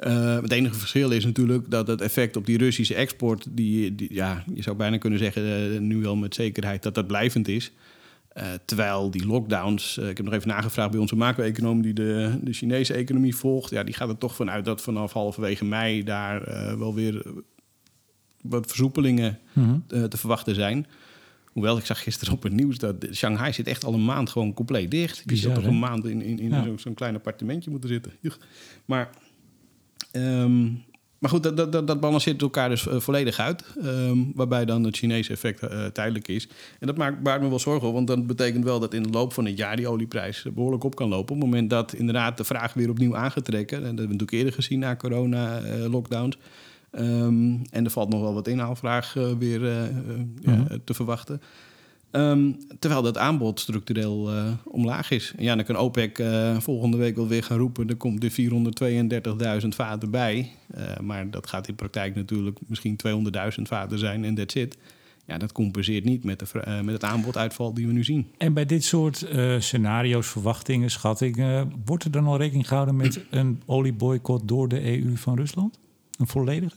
[0.00, 4.14] Uh, het enige verschil is natuurlijk dat het effect op die Russische export, die, die
[4.14, 7.72] ja, je zou bijna kunnen zeggen, uh, nu wel met zekerheid dat dat blijvend is.
[8.36, 12.52] Uh, terwijl die lockdowns, ik heb nog even nagevraagd bij onze macro-econoom die de, de
[12.52, 16.44] Chinese economie volgt, ja, die gaat er toch vanuit dat vanaf halverwege mei daar
[16.78, 17.22] wel weer
[18.42, 20.08] wat versoepelingen mm -hmm.
[20.08, 20.86] te verwachten zijn.
[21.58, 24.54] Hoewel, ik zag gisteren op het nieuws dat Shanghai zit echt al een maand gewoon
[24.54, 25.22] compleet dicht.
[25.28, 26.64] Die zit toch een maand in, in, in ja.
[26.64, 28.12] zo'n zo klein appartementje moeten zitten.
[28.84, 29.10] Maar,
[30.12, 30.84] um,
[31.18, 33.64] maar goed, dat, dat, dat balanceert elkaar dus uh, volledig uit.
[33.84, 36.48] Um, waarbij dan het Chinese effect uh, tijdelijk is.
[36.80, 39.32] En dat maakt, maakt me wel zorgen, want dat betekent wel dat in de loop
[39.32, 41.34] van het jaar die olieprijs behoorlijk op kan lopen.
[41.34, 43.76] Op het moment dat inderdaad de vraag weer opnieuw aangetrekken.
[43.76, 46.36] En dat hebben we natuurlijk eerder gezien na corona-lockdowns.
[46.36, 46.42] Uh,
[46.92, 50.66] Um, en er valt nog wel wat inhaalvraag uh, weer uh, mm -hmm.
[50.68, 51.40] ja, te verwachten.
[52.10, 54.30] Um, terwijl dat aanbod structureel
[54.64, 55.32] omlaag is.
[55.36, 56.22] En ja, dan kan OPEC
[56.58, 57.88] volgende week wel weer gaan roepen...
[57.88, 60.50] er komt er 432.000 vaten bij.
[61.00, 64.76] maar dat gaat in praktijk natuurlijk misschien 200.000 vaten zijn en that's it.
[65.26, 68.26] Ja, dat compenseert niet met, de, met het aanboduitval die we nu zien.
[68.38, 69.26] En bij dit soort
[69.58, 71.72] scenario's, verwachtingen, schattingen...
[71.84, 75.78] wordt er dan al rekening gehouden met een olieboycott door de EU van Rusland?
[76.18, 76.76] Een volledige?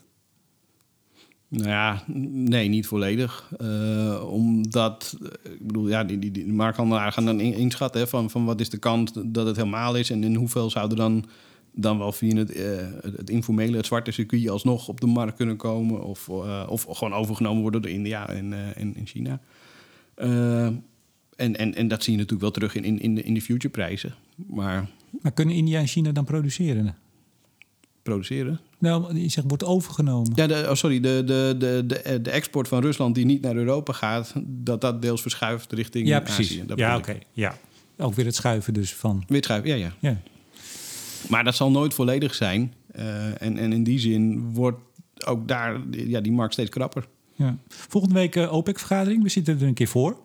[1.47, 3.51] Nou ja, nee, niet volledig.
[3.61, 8.59] Uh, omdat, ik bedoel, ja, die, die, die markthandelaren gaan dan inschatten van, van wat
[8.59, 11.25] is de kans dat het helemaal is en in hoeveel zouden dan,
[11.71, 12.65] dan wel via het, uh,
[13.01, 17.13] het informele, het zwarte circuit alsnog op de markt kunnen komen of, uh, of gewoon
[17.13, 19.39] overgenomen worden door India en, en, en China.
[20.15, 23.41] en, en, en dat zie je natuurlijk wel terug in, in, in de, in de
[23.41, 24.13] futureprijzen.
[24.35, 24.89] Maar,
[25.21, 26.95] maar kunnen India en China dan produceren?
[28.03, 28.59] Produceren.
[28.77, 30.31] Nou, je zegt wordt overgenomen.
[30.35, 33.55] Ja, de, oh sorry, de, de, de, de, de export van Rusland die niet naar
[33.55, 36.49] Europa gaat, dat dat deels verschuift richting ja, precies.
[36.49, 36.65] Azië.
[36.65, 37.09] Dat ja, oké.
[37.09, 37.23] Okay.
[37.31, 37.57] Ja.
[37.97, 39.23] Ook weer het schuiven dus van.
[39.27, 40.21] Weer schuiven, ja, ja, ja.
[41.29, 42.73] Maar dat zal nooit volledig zijn.
[42.95, 44.79] Uh, en, en in die zin wordt
[45.25, 47.07] ook daar ja, die markt steeds krapper.
[47.35, 47.57] Ja.
[47.67, 49.23] Volgende week uh, OPEC-vergadering.
[49.23, 50.17] We zitten er een keer voor.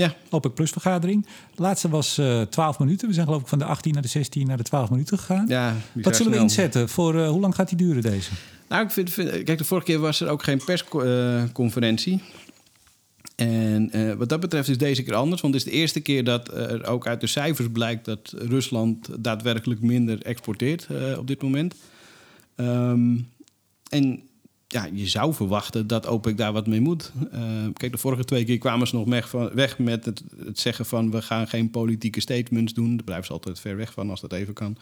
[0.00, 0.14] Ja.
[0.30, 1.26] OPEC Plus vergadering.
[1.54, 3.08] De laatste was uh, 12 minuten.
[3.08, 5.44] We zijn geloof ik van de 18 naar de 16 naar de 12 minuten gegaan.
[5.48, 6.88] Ja, Wat zullen we inzetten?
[6.88, 8.30] Voor, uh, hoe lang gaat die duren deze?
[8.68, 12.22] Nou, ik vind, vind, kijk, de vorige keer was er ook geen persconferentie.
[13.36, 15.40] en uh, wat dat betreft is deze keer anders.
[15.40, 18.04] Want het is de eerste keer dat er ook uit de cijfers blijkt...
[18.04, 20.86] dat Rusland daadwerkelijk minder exporteert
[21.18, 21.74] op dit moment.
[22.56, 23.28] Um,
[23.88, 24.22] en
[24.72, 27.12] ja, je zou verwachten dat OPEC daar wat mee moet.
[27.34, 27.40] Uh,
[27.72, 30.86] kijk, de vorige twee keer kwamen ze nog weg, van, weg met het, het, zeggen
[30.86, 31.10] van...
[31.10, 32.96] we gaan geen politieke statements doen.
[32.96, 34.76] Daar blijven ze altijd ver weg van als dat even kan.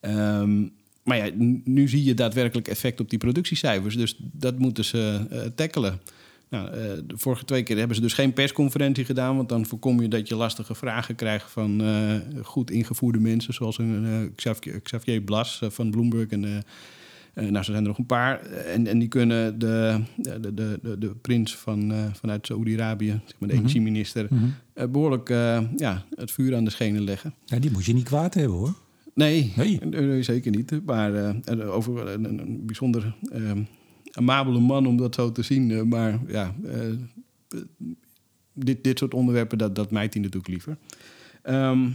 [0.00, 0.72] Um,
[1.02, 1.30] maar ja,
[1.64, 3.96] nu zie je daadwerkelijk effect op die productiecijfers.
[3.96, 6.00] Dus dat moeten ze uh, tackelen.
[6.48, 6.74] Nou, uh,
[7.06, 9.36] de vorige twee keer hebben ze dus geen persconferentie gedaan...
[9.36, 11.82] want dan voorkom je dat je lastige vragen krijgt van
[12.42, 13.54] goed ingevoerde mensen...
[13.54, 16.64] zoals een Xavier, Xavier Blas van Bloomberg en...
[17.34, 18.40] Uh, nou, zo zijn er nog een paar.
[18.46, 23.20] En, en die kunnen de, de, de, de, de prins van, uh, vanuit Saoedi-Arabië, zeg
[23.38, 23.54] maar de -hmm.
[23.54, 24.38] energieminister, mm
[24.74, 24.92] -hmm.
[24.92, 25.28] behoorlijk
[25.76, 27.34] ja, het vuur aan de schenen leggen.
[27.44, 28.74] Ja, die moet je niet kwaad hebben hoor.
[29.14, 29.78] Nee, nee.
[29.80, 30.80] nee zeker niet.
[30.86, 31.34] Maar
[31.66, 33.14] over een, een bijzonder
[34.12, 35.88] amabele man om dat zo te zien.
[35.88, 36.54] maar ja,
[38.52, 40.76] dit, dit soort onderwerpen, dat, dat mijt hij natuurlijk liever.
[41.44, 41.94] Um,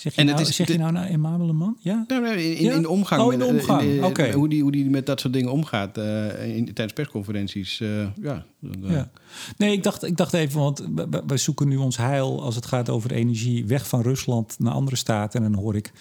[0.00, 1.76] Zeg je, en nou, is, zeg je nou een amabele man?
[1.80, 2.04] Ja?
[2.08, 2.22] In,
[2.62, 2.72] ja?
[2.72, 3.22] in, de omgang.
[3.22, 3.82] Oh, in de omgang.
[3.82, 4.32] In, okay.
[4.32, 7.80] hoe, die, hoe die met dat soort dingen omgaat uh, in, tijdens persconferenties.
[7.80, 8.90] Uh, ja, uh.
[8.90, 9.10] ja.
[9.56, 10.86] Nee, ik dacht, ik dacht even, want
[11.26, 14.96] wij zoeken nu ons heil als het gaat over energie weg van Rusland naar andere
[14.96, 15.44] staten.
[15.44, 15.92] En dan hoor ik,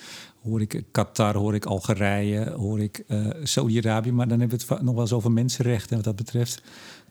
[0.44, 3.04] hoor ik Qatar, hoor ik Algerije, hoor ik
[3.44, 4.12] Saudi-Arabië.
[4.12, 5.90] Maar dan hebben we het nog wel eens over mensenrechten.
[5.90, 6.62] En wat dat betreft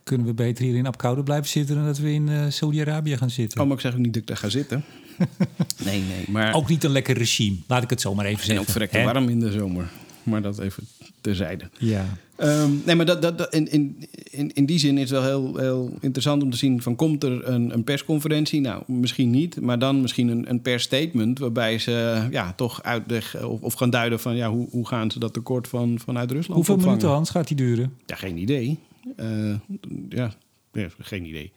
[0.08, 3.30] kunnen we beter hier in Apkoude blijven zitten dan dat we in uh, Saudi-Arabië gaan
[3.30, 3.60] zitten.
[3.60, 4.84] Oh, maar ik zeg ook niet dat ik daar ga zitten.
[5.84, 6.24] nee, nee.
[6.28, 6.54] Maar...
[6.54, 8.54] Ook niet een lekker regime, laat ik het zo maar even zeggen.
[8.54, 9.90] En ook verrekte warm in de zomer.
[10.22, 10.86] Maar dat even
[11.20, 11.64] terzijde.
[11.78, 12.06] Ja.
[12.36, 15.56] Um, nee, maar dat, dat, in, in, in, in die zin is het wel heel,
[15.56, 16.82] heel interessant om te zien...
[16.82, 18.60] van komt er een, een persconferentie?
[18.60, 19.60] Nou, misschien niet.
[19.60, 21.38] Maar dan misschien een, een persstatement...
[21.38, 24.36] waarbij ze ja, toch uitleggen of, of gaan duiden van...
[24.36, 26.96] Ja, hoe, hoe gaan ze dat tekort van, vanuit Rusland Hoeveel opvangen?
[26.96, 27.92] minuten, Hans, gaat die duren?
[28.06, 28.78] Ja, geen idee.
[29.16, 29.58] Uh,
[30.08, 30.34] ja,
[30.98, 31.52] geen idee.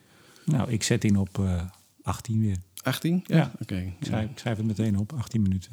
[0.45, 1.63] Nou, ik zet in op uh,
[2.01, 2.57] 18 weer.
[2.81, 3.23] 18?
[3.25, 3.51] Ja, ja.
[3.53, 3.61] oké.
[3.61, 3.95] Okay.
[3.99, 5.71] Ik, schrijf, ik schrijf het meteen op, 18 minuten.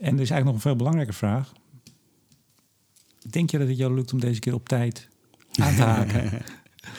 [0.00, 1.52] En er is eigenlijk nog een veel belangrijke vraag.
[3.30, 5.08] Denk je dat het jou lukt om deze keer op tijd
[5.52, 6.30] aan te haken?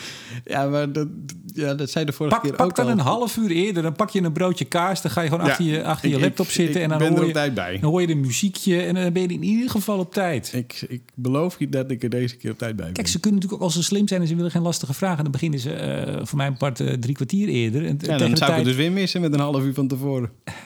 [0.46, 1.08] Ja, maar dat,
[1.54, 2.92] ja, dat zei de vorige Pak, keer pak ook dan al.
[2.92, 3.84] een half uur eerder.
[3.84, 5.02] Dan pak je een broodje kaas.
[5.02, 6.76] Dan ga je gewoon Ja, achter je, achter je ik- laptop ik- zitten.
[6.76, 7.80] ik en dan ben hoor, op je, tijd bij.
[7.80, 8.82] dan hoor je een muziekje.
[8.82, 10.54] En dan ben je in ieder geval op tijd.
[10.54, 12.94] Ik, ik beloof je dat ik er deze keer op tijd bij ben.
[12.94, 15.24] Kijk, ze kunnen natuurlijk ook als ze slim zijn en ze willen geen lastige vragen.
[15.24, 17.86] Dan beginnen ze eh, voor mijn part eh, drie kwartier eerder.
[17.86, 18.56] En ja, dan de zou ik tijd...
[18.56, 20.30] het dus weer missen met een half uur van tevoren.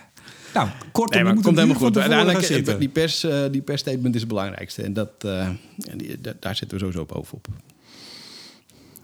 [0.53, 1.97] Nou, kortom, Nee, komt helemaal goed.
[1.97, 4.81] Uiteindelijk, eh, die, pers, die persstatement is het belangrijkste.
[4.83, 7.47] En dat, en die, da- daar zitten we sowieso bovenop.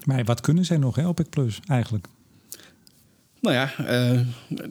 [0.04, 2.06] Maar wat kunnen zij nog, hè, OPEC Plus, eigenlijk?
[3.40, 4.20] Nou ja, eh,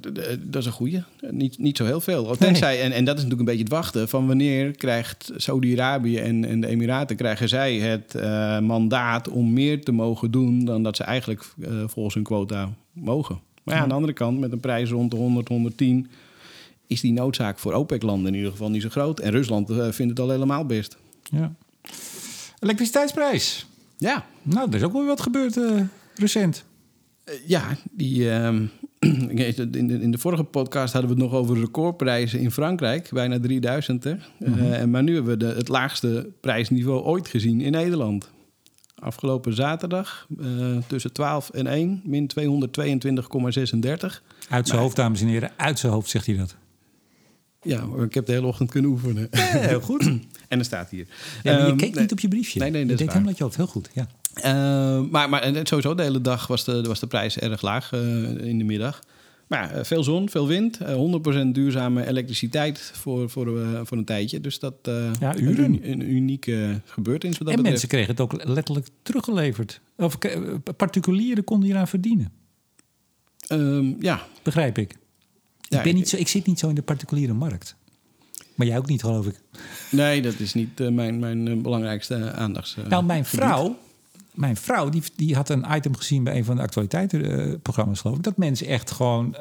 [0.01, 1.03] d- dat is een goeie.
[1.29, 2.35] Niet, niet zo heel veel.
[2.37, 4.09] Tenzij, en, en dat is natuurlijk een beetje het wachten...
[4.09, 7.15] van wanneer krijgt Saudi-Arabië en, en de Emiraten...
[7.15, 10.65] krijgen zij het eh, mandaat om meer te mogen doen...
[10.65, 13.39] dan dat ze eigenlijk eh, volgens hun quota mogen.
[13.63, 16.07] Maar ja, aan de andere kant, met een prijs rond de 100, 110...
[16.87, 19.19] is die noodzaak voor OPEC-landen in ieder geval niet zo groot.
[19.19, 20.97] En Rusland eh, vindt het al helemaal best.
[21.23, 21.53] Ja.
[22.59, 23.65] Elektriciteitsprijs.
[23.97, 25.81] Ja, Nou, er is ook wel wat gebeurd eh,
[26.15, 26.65] recent.
[27.23, 28.65] Eh, Ja, die, ehm,
[29.29, 33.09] in, de, in de vorige podcast hadden we het nog over recordprijzen in Frankrijk.
[33.11, 34.03] Bijna 3000.
[34.03, 34.15] Hè?
[34.39, 38.31] Eh, en maar nu hebben we de, het laagste prijsniveau ooit gezien in Nederland.
[38.95, 40.27] Afgelopen zaterdag
[40.87, 44.21] tussen 12 en 1, min 222,36.
[44.49, 45.51] Uit zijn hoofd, dames en heren.
[45.55, 46.55] Uit zijn hoofd zegt hij dat.
[47.63, 49.27] Ja, ik heb de hele ochtend kunnen oefenen.
[49.37, 50.01] heel goed.
[50.49, 51.07] en er staat hier.
[51.43, 52.59] Ja, maar je Ehm, keek niet op je briefje.
[52.59, 53.55] Nee, nee, dat deed helemaal uit je hoofd.
[53.55, 54.07] Heel goed, ja.
[54.33, 57.91] Eh, maar, maar en sowieso de hele dag was de, was de prijs erg laag
[57.93, 57.99] eh,
[58.47, 59.01] in de middag.
[59.47, 60.77] Maar ja, eh, veel zon, veel wind.
[60.77, 64.41] eh, 100% duurzame elektriciteit voor, voor, eh, voor een tijdje.
[64.41, 65.63] Dus dat eh Ja, uren.
[65.65, 67.63] Een, een unieke gebeurtenis wat dat en betreft.
[67.63, 69.81] mensen kregen het ook letterlijk teruggeleverd.
[69.97, 70.39] Of eh,
[70.77, 72.31] particulieren konden hier aan verdienen.
[73.47, 74.95] Ehm, ja, Begrijp ik.
[75.73, 77.75] Ja, ik, ben niet zo, ik zit niet zo in de particuliere markt.
[78.55, 79.39] Maar jij ook niet, geloof ik.
[79.91, 82.77] nee, dat is niet eh, mijn, mijn eh, belangrijkste aandachts.
[82.77, 83.77] eh, nou, mijn vrouw,
[84.31, 88.23] mijn vrouw die, die had een item gezien bij een van de actualiteitenprogramma's, geloof ik.
[88.23, 89.35] Dat mensen echt gewoon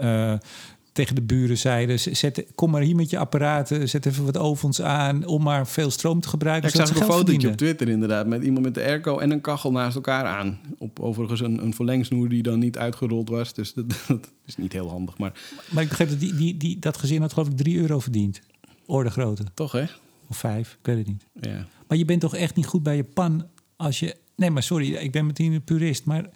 [0.93, 4.37] tegen de buren zeiden: "Z- zet, kom maar hier met je apparaten, zet even wat
[4.39, 6.69] ovens aan om maar veel stroom te Ja, gebruiken.
[6.69, 8.27] ik zag een fotootje op verdienen." Twitter inderdaad.
[8.27, 10.59] Met iemand met de airco en een kachel naast elkaar aan.
[10.79, 13.55] Op overigens een, een verlengsnoer die dan niet uitgerold was.
[13.55, 15.19] Dus dat, dat is niet heel handig.
[15.19, 15.33] Maar
[15.71, 18.41] Maar ik begreep dat die, die, die, dat gezin had geloof ik 3 euro verdiend.
[18.87, 19.45] Orde grootte.
[19.55, 19.85] toch hè?
[20.29, 21.27] Of vijf, ik weet het niet.
[21.41, 21.67] Ja.
[21.89, 24.17] Maar je bent toch echt niet goed bij je pan als je...
[24.37, 26.05] Nee, maar sorry, ik ben meteen een purist.
[26.05, 26.27] Maar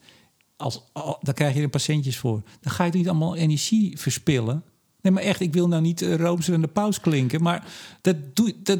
[0.56, 2.42] als, al- daar krijg je er patiëntjes voor.
[2.60, 4.62] Dan ga je toch niet allemaal energie verspillen?
[5.00, 7.42] Nee, maar echt, ik wil nou niet uh, Roomser en de paus klinken.
[7.42, 7.66] Maar
[8.00, 8.78] dat doe, dat,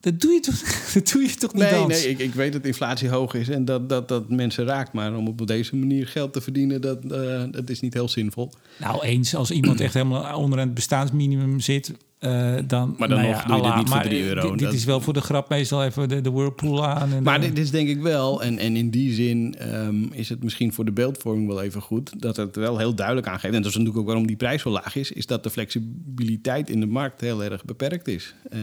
[0.00, 0.54] dat doe, je, toch,
[0.94, 3.64] dat doe je toch niet Nee, nee ik, ik weet dat inflatie hoog is en
[3.64, 4.92] dat, dat dat mensen raakt.
[4.92, 8.52] Maar om op deze manier geld te verdienen, dat, eh, dat is niet heel zinvol.
[8.78, 11.92] Nou, eens als iemand echt helemaal onder het bestaansminimum zit...
[12.22, 14.26] eh, dan, Maar dan nou nog ja, doe je dit niet voor maar, 3 eh,
[14.28, 14.40] euro.
[14.40, 17.12] Dit, dit Dat- is wel voor de grap meestal even de, de whirlpool aan.
[17.12, 20.28] En, Maar eh, dit is denk ik wel, en, en in die zin ehm, is
[20.28, 22.20] het misschien voor de beeldvorming wel even goed...
[22.22, 24.70] dat het wel heel duidelijk aangeeft, en dat is natuurlijk ook waarom die prijs zo
[24.70, 25.12] laag is...
[25.12, 28.34] is dat de flexibiliteit in de markt heel erg beperkt is.
[28.50, 28.60] Eh,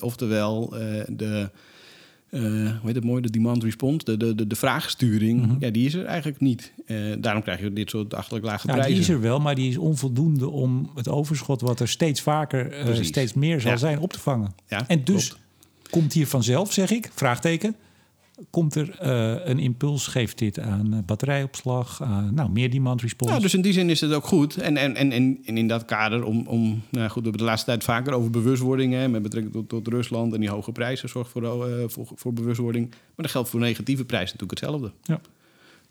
[0.00, 0.74] oftewel,
[1.06, 1.50] de...
[2.30, 5.56] eh, hoe heet het mooi, de demand response, de, de, de, de vraagsturing, Mhm.
[5.58, 6.72] ja, die is er eigenlijk niet.
[6.86, 8.92] Eh, daarom krijg je dit soort achterlijk lage Ja, prijzen.
[8.92, 11.60] die is er wel, maar die is onvoldoende om het overschot...
[11.60, 13.76] wat er steeds vaker, eh, steeds meer zal Ja.
[13.76, 14.54] zijn, op te vangen.
[14.68, 15.42] Ja, en dus klopt.
[15.90, 17.74] komt hier vanzelf, zeg ik, vraagteken...
[18.50, 22.02] komt er eh, een impuls, geeft dit aan eh, batterijopslag...
[22.02, 23.32] aan nou, meer demand response.
[23.32, 24.56] Nou, dus in die zin is het ook goed.
[24.56, 27.66] En, en, en, en, in dat kader, om, om nou goed, we hebben de laatste
[27.66, 31.30] tijd vaker over bewustwording hè, met betrekking tot, tot Rusland en die hoge prijzen zorgt
[31.30, 32.90] voor, eh, voor, voor bewustwording.
[32.90, 34.92] Maar dat geldt voor negatieve prijzen natuurlijk hetzelfde.
[35.02, 35.20] Ja.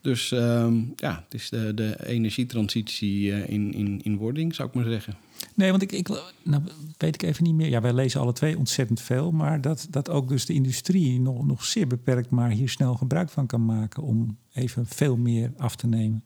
[0.02, 4.76] Dus ehm, ja, het is de, de energietransitie eh, in, in, in wording, zou ik
[4.76, 5.16] maar zeggen.
[5.54, 6.08] Nee, want ik, ik
[6.44, 6.64] nou,
[6.98, 7.70] weet ik even niet meer.
[7.70, 9.32] Ja, wij lezen alle twee ontzettend veel.
[9.32, 12.30] Maar dat, dat ook dus de industrie nog, nog zeer beperkt...
[12.30, 14.04] maar hier snel gebruik van kan maken...
[14.04, 16.24] om even veel meer af te nemen.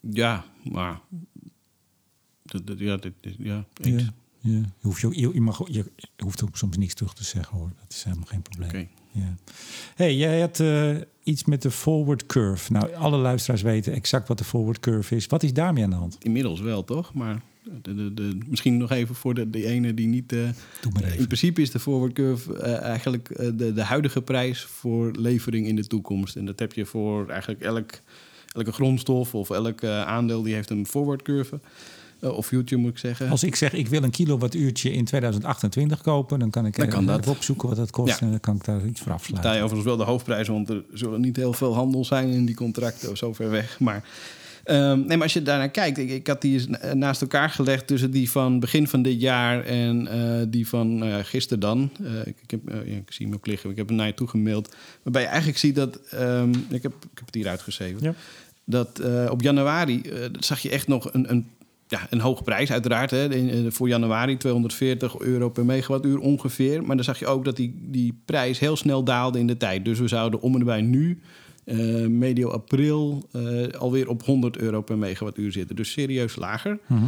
[0.00, 1.00] Ja, maar...
[2.42, 4.02] Dat, dat, ja, dit, ja, eens.
[4.02, 4.50] Ja, ja.
[4.50, 7.56] Je, hoeft je, ook- je, je mag, je hoeft ook soms niks terug te zeggen
[7.56, 7.72] hoor.
[7.80, 8.68] Dat is helemaal geen probleem.
[8.68, 8.88] Oké.
[9.12, 9.34] Ja.
[9.94, 12.72] hey, jij had eh, iets met de forward curve.
[12.72, 15.26] Nou, alle luisteraars weten exact wat de forward curve is.
[15.26, 16.16] Wat is daarmee aan de hand?
[16.24, 17.14] Inmiddels wel, toch?
[17.14, 17.42] Maar
[17.82, 20.28] de, de, de, misschien nog even voor de, de ene die niet...
[20.28, 24.62] Doe maar In principe is de forward curve eh, eigenlijk eh, de, de huidige prijs
[24.62, 26.36] voor levering in de toekomst.
[26.36, 27.90] En dat heb je voor eigenlijk elk,
[28.52, 31.60] elke grondstof of elk aandeel die heeft een forward curve.
[32.20, 33.28] Of future moet ik zeggen.
[33.28, 36.38] Als ik zeg, ik wil een kilowattuurtje in 2028 kopen...
[36.38, 37.26] dan kan ik Dan kan dat.
[37.26, 38.20] opzoeken wat dat kost...
[38.20, 38.26] Ja.
[38.26, 39.52] en dan kan ik daar iets voor Daar afsluiten.
[39.52, 42.54] je overigens wel de hoofdprijs, want er zullen niet heel veel handel zijn in die
[42.54, 43.80] contracten of zo ver weg.
[43.80, 44.04] Maar
[44.70, 47.50] Ehm, nee, maar als je daarnaar kijkt, ik, ik had die eens na- naast elkaar
[47.50, 51.90] gelegd tussen die van begin van dit jaar en eh, die van ja, gisteren dan.
[52.04, 54.06] Eh, ik, ik, heb, eh, ja, ik zie hem ook liggen, ik heb hem naar
[54.06, 54.76] je toe gemaild.
[55.02, 58.14] Waarbij je eigenlijk ziet dat, ehm, ik, heb, ik heb het hier uitgeschreven, Ja.
[58.64, 61.46] dat eh, op januari eh, zag je echt nog een, een,
[61.88, 63.10] ja, een hoge prijs uiteraard.
[63.10, 66.82] Hè, eh, voor januari 240 euro per megawattuur ongeveer.
[66.84, 69.84] Maar dan zag je ook dat die, die prijs heel snel daalde in de tijd.
[69.84, 71.18] Dus we zouden om en bij nu,
[71.70, 75.76] eh, medio april, eh, alweer op 100 euro per megawattuur zitten.
[75.76, 76.78] Dus serieus lager.
[76.86, 77.04] Mhm.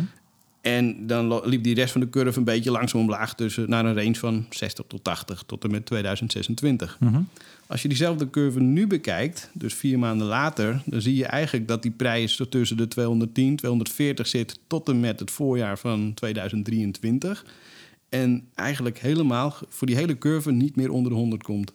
[0.60, 3.34] En dan liep die rest van de curve een beetje langzaam omlaag...
[3.34, 6.96] tussen, naar een range van 60 tot 80 tot en met 2026.
[7.00, 7.20] Mhm.
[7.66, 10.82] Als je diezelfde curve nu bekijkt, dus vier maanden later...
[10.84, 14.58] dan zie je eigenlijk dat die prijs tussen de 210, 240 zit...
[14.66, 17.44] tot en met het voorjaar van 2023.
[18.08, 21.72] En eigenlijk helemaal voor die hele curve niet meer onder de 100 komt.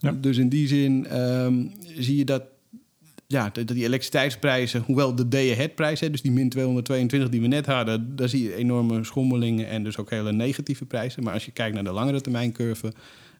[0.00, 0.12] Ja.
[0.12, 2.42] Dus in die zin ehm, zie je dat,
[3.26, 4.82] ja, dat die elektriciteitsprijzen...
[4.86, 8.16] hoewel de day-ahead-prijs, dus die min 222 die we net hadden...
[8.16, 11.22] daar zie je enorme schommelingen en dus ook hele negatieve prijzen.
[11.22, 12.92] Maar als je kijkt naar de langere termijn curve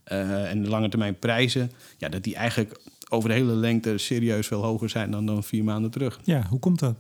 [0.04, 1.70] eh, en de lange termijn prijzen...
[1.98, 5.64] Ja, dat die eigenlijk over de hele lengte serieus veel hoger zijn dan, dan vier
[5.64, 6.20] maanden terug.
[6.24, 6.94] Ja, hoe komt dat?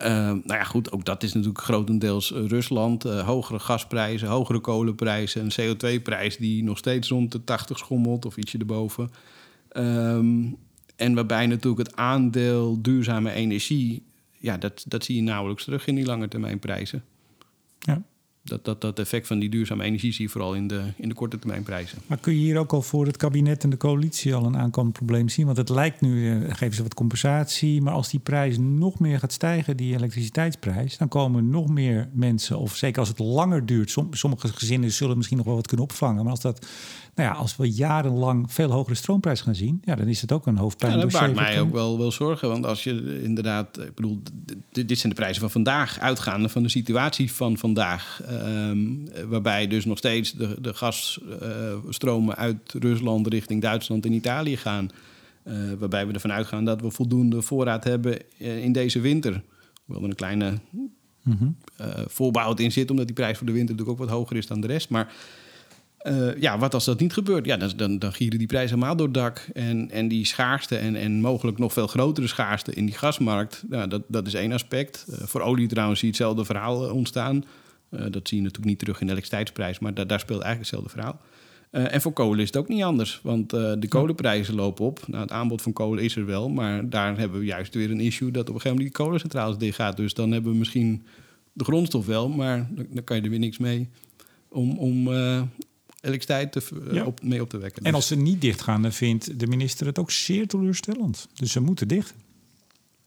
[0.00, 3.04] Eh, nou ja, goed, ook dat is natuurlijk grotendeels eh, Rusland.
[3.04, 8.36] Eh, hogere gasprijzen, hogere kolenprijzen, een CO2-prijs die nog steeds rond de 80 schommelt of
[8.36, 9.10] ietsje erboven.
[9.68, 10.44] Ehm,
[10.96, 14.02] en waarbij natuurlijk het aandeel duurzame energie,
[14.38, 17.04] ja, dat, dat zie je nauwelijks terug in die lange termijn prijzen.
[17.78, 18.02] Ja.
[18.42, 21.14] Dat, dat, dat effect van die duurzame energie zie je vooral in de, in de
[21.14, 21.98] korte termijn prijzen.
[22.06, 24.92] Maar kun je hier ook al voor het kabinet en de coalitie al een aankomend
[24.94, 25.44] probleem zien?
[25.46, 27.82] Want het lijkt nu, eh, geven ze wat compensatie.
[27.82, 32.58] Maar als die prijs nog meer gaat stijgen, die elektriciteitsprijs, dan komen nog meer mensen.
[32.58, 33.90] Of zeker als het langer duurt.
[33.90, 36.22] som- sommige gezinnen zullen misschien nog wel wat kunnen opvangen.
[36.22, 36.66] Maar als, dat,
[37.14, 40.46] nou ja, als we jarenlang veel hogere stroomprijs gaan zien, ja, dan is het ook
[40.46, 40.92] een hoofdpijn.
[40.92, 42.48] Ja, dat baart mij ook wel, wel zorgen.
[42.48, 44.22] Want als je inderdaad, ik bedoel,
[44.70, 48.20] dit zijn de prijzen van vandaag, uitgaande van de situatie van vandaag.
[48.30, 54.90] Ehm, waarbij dus nog steeds de, de gasstromen uit Rusland richting Duitsland en Italië gaan.
[55.42, 59.42] Eh, waarbij we ervan uitgaan dat we voldoende voorraad hebben eh, in deze winter.
[59.84, 60.58] Hoewel er een kleine
[61.76, 64.46] eh voorbouw in zit, omdat die prijs voor de winter natuurlijk ook wat hoger is
[64.46, 64.88] dan de rest.
[64.88, 65.12] Maar
[66.38, 67.46] ja, wat als dat niet gebeurt?
[67.46, 69.48] Ja, dan, dan, dan gieren die prijzen helemaal door het dak.
[69.52, 73.88] En, en die schaarste en, en mogelijk nog veel grotere schaarste in die gasmarkt, nou,
[73.88, 75.06] dat, dat is één aspect.
[75.08, 77.44] Voor olie trouwens zie je hetzelfde verhaal ontstaan.
[77.90, 80.70] Eh, dat zie je natuurlijk niet terug in de elektriciteitsprijs, maar da- daar speelt eigenlijk
[80.70, 81.20] hetzelfde verhaal.
[81.70, 85.04] Eh, en voor kolen is het ook niet anders, want eh, de kolenprijzen lopen op.
[85.06, 88.00] Nou, het aanbod van kolen is er wel, maar daar hebben we juist weer een
[88.00, 89.96] issue dat op een gegeven moment die kolencentrales dicht gaat.
[89.96, 91.02] Dus dan hebben we misschien
[91.52, 93.88] de grondstof wel, maar dan, dan kan je er weer niks mee
[94.48, 95.08] om, om
[96.00, 97.04] elektriciteit te, v- Ja.
[97.04, 97.78] op, mee op te wekken.
[97.78, 101.28] En Dus- als ze niet dicht gaan, dan vindt de minister het ook zeer teleurstellend.
[101.34, 102.14] Dus ze moeten dicht.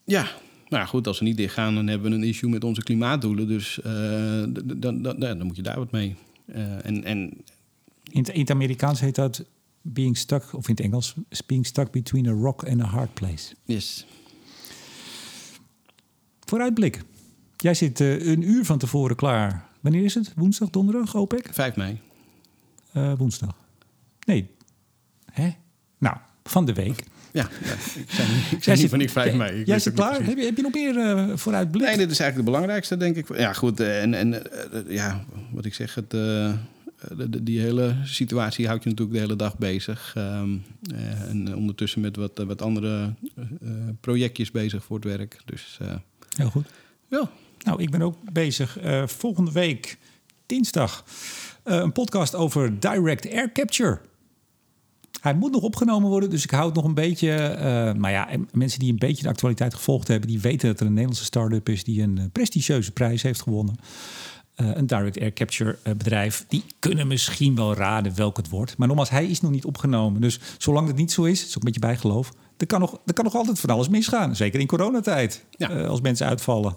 [0.04, 0.28] Ja,
[0.74, 3.47] nou goed, als ze niet dicht gaan, dan hebben we een issue met onze klimaatdoelen.
[3.47, 4.43] Dus eh,
[4.78, 6.15] dan, dan, ja, dan moet je daar wat mee.
[6.45, 7.17] Eh, en, en
[8.03, 9.45] In het, in het Amerikaans heet dat
[9.82, 11.15] being stuck, of in het Engels,
[11.45, 13.55] being stuck between a rock and a hard place.
[13.65, 14.05] yes.
[16.39, 17.01] Vooruitblik.
[17.57, 19.69] Jij zit eh, een uur van tevoren klaar.
[19.82, 20.34] Wanneer is het?
[20.36, 21.49] Woensdag, donderdag, OPEC?
[21.51, 21.99] 5 mei.
[23.17, 23.55] Woensdag.
[24.26, 24.49] Nee.
[25.32, 25.49] Hè?
[25.97, 27.03] Nou, van de week.
[27.34, 29.60] Ja, ja, ik zei, niet- ik Jij zei niet zit- van ik 5 mei.
[29.60, 30.24] Ik Jij zit klaar?
[30.24, 31.88] Heb je, heb je nog meer eh, vooruitblik?
[31.88, 33.38] Nee, dit is eigenlijk de belangrijkste, denk ik.
[33.38, 33.80] Ja, goed.
[33.80, 36.58] eh, En, en eh, ja, wat ik zeg, het, de-
[37.44, 40.14] die hele situatie houdt je natuurlijk de hele dag bezig.
[40.18, 40.50] Ehm,
[40.96, 43.14] eh, en ondertussen met wat, wat andere
[44.02, 45.38] projectjes bezig voor het werk.
[45.46, 45.78] Dus
[46.36, 46.68] Heel goed.
[47.08, 47.30] ja,
[47.64, 49.98] Nou, ik ben ook bezig volgende week,
[50.46, 51.04] dinsdag,
[51.64, 54.00] een podcast over direct air capture.
[55.24, 57.32] Hij moet nog opgenomen worden, dus ik hou het nog een beetje.
[57.32, 60.80] eh, maar ja, en mensen die een beetje de actualiteit gevolgd hebben, die weten dat
[60.80, 63.76] er een Nederlandse start-up is die een eh, prestigieuze prijs heeft gewonnen.
[64.55, 66.45] Eh, een direct air capture bedrijf.
[66.47, 68.78] Die kunnen misschien wel raden welk het wordt.
[68.78, 70.21] Maar nogmaals, hij is nog niet opgenomen.
[70.21, 72.32] Dus zolang het niet zo is, het is ook een beetje bijgeloof.
[72.57, 74.36] Er kan nog, er kan nog altijd van alles misgaan.
[74.36, 75.45] Zeker in coronatijd.
[75.49, 75.86] Ja.
[75.86, 76.76] als mensen uitvallen.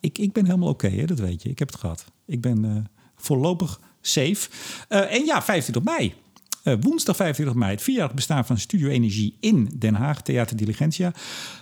[0.00, 1.48] Ik, ik ben helemaal oké, dat weet je.
[1.48, 2.04] Ik heb het gehad.
[2.26, 2.86] Ik ben
[3.16, 4.48] voorlopig safe.
[4.88, 6.14] En ja, 25 mei.
[6.64, 11.12] Eh, woensdag 25 mei, het vierjarig bestaan van Studio Energie in Den Haag, Theater Diligentia.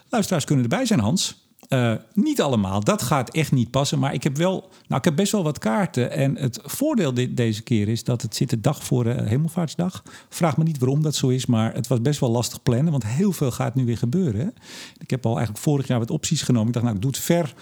[0.09, 1.40] Luisteraars kunnen erbij zijn, Hans.
[1.68, 3.98] Eh, niet allemaal, dat gaat echt niet passen.
[3.98, 6.11] Maar ik heb wel, nou, ik heb best wel wat kaarten.
[6.11, 10.03] En het voordeel dit, deze keer is dat het zit de dag voor eh, Hemelvaartsdag.
[10.28, 12.92] Vraag me niet waarom dat zo is, maar het was best wel lastig plannen.
[12.92, 14.55] Want heel veel gaat nu weer gebeuren.
[14.98, 16.66] Ik heb al eigenlijk vorig jaar wat opties genomen.
[16.66, 17.55] Ik dacht, nou, ik doe het ver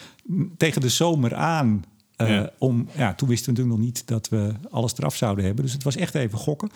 [0.57, 1.85] tegen de zomer aan.
[2.21, 2.51] Eh, Ja.
[2.59, 5.65] om, ja, toen wisten we natuurlijk nog niet dat we alles eraf zouden hebben.
[5.65, 6.71] Dus het was echt even gokken.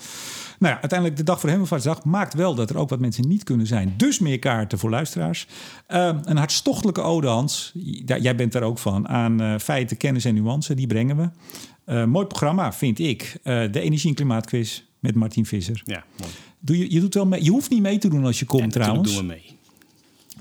[0.58, 3.44] Nou ja, uiteindelijk de dag voor Hemelvaartsdag maakt wel dat er ook wat mensen niet
[3.44, 3.94] kunnen zijn.
[3.96, 5.46] Dus meer kaarten voor luisteraars.
[5.86, 7.72] Eh, een hartstochtelijke ode, Hans.
[8.04, 9.08] Jij bent daar ook van.
[9.08, 10.74] Aan eh, feiten, kennis en nuance.
[10.74, 12.04] Die brengen we.
[12.06, 13.36] Mooi programma, vind ik.
[13.42, 15.82] De Energie- en Klimaatquiz met Martin Visser.
[15.84, 16.30] Ja, mooi.
[16.60, 17.44] Doe je, je, doet wel mee.
[17.44, 19.16] je hoeft niet mee te doen als je komt Ja, natuurlijk trouwens.
[19.16, 19.53] doen we mee.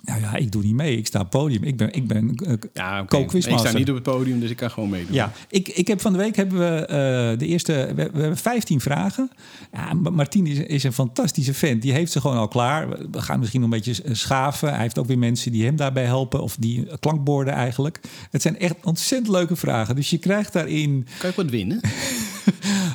[0.05, 0.97] Nou ja, ik doe niet mee.
[0.97, 1.63] Ik sta op het podium.
[1.63, 3.05] Ik ben, ik ben eh, Ja.
[3.53, 5.13] Ik sta niet op het podium, dus ik kan gewoon meedoen.
[5.13, 7.73] Ja, ik, ik heb van de week hebben we eh, de eerste.
[7.73, 9.31] We, we hebben 15 vragen.
[9.73, 11.81] Ja, Ma- Martien is, is een fantastische vent.
[11.81, 12.89] Die heeft ze gewoon al klaar.
[13.11, 14.69] We gaan misschien nog een beetje eh, schaven.
[14.69, 16.41] Hij heeft ook weer mensen die hem daarbij helpen.
[16.43, 17.99] Of die klankborden eigenlijk.
[18.31, 19.95] Het zijn echt ontzettend leuke vragen.
[19.95, 21.07] Dus je krijgt daarin.
[21.19, 21.81] Kan ik wat winnen?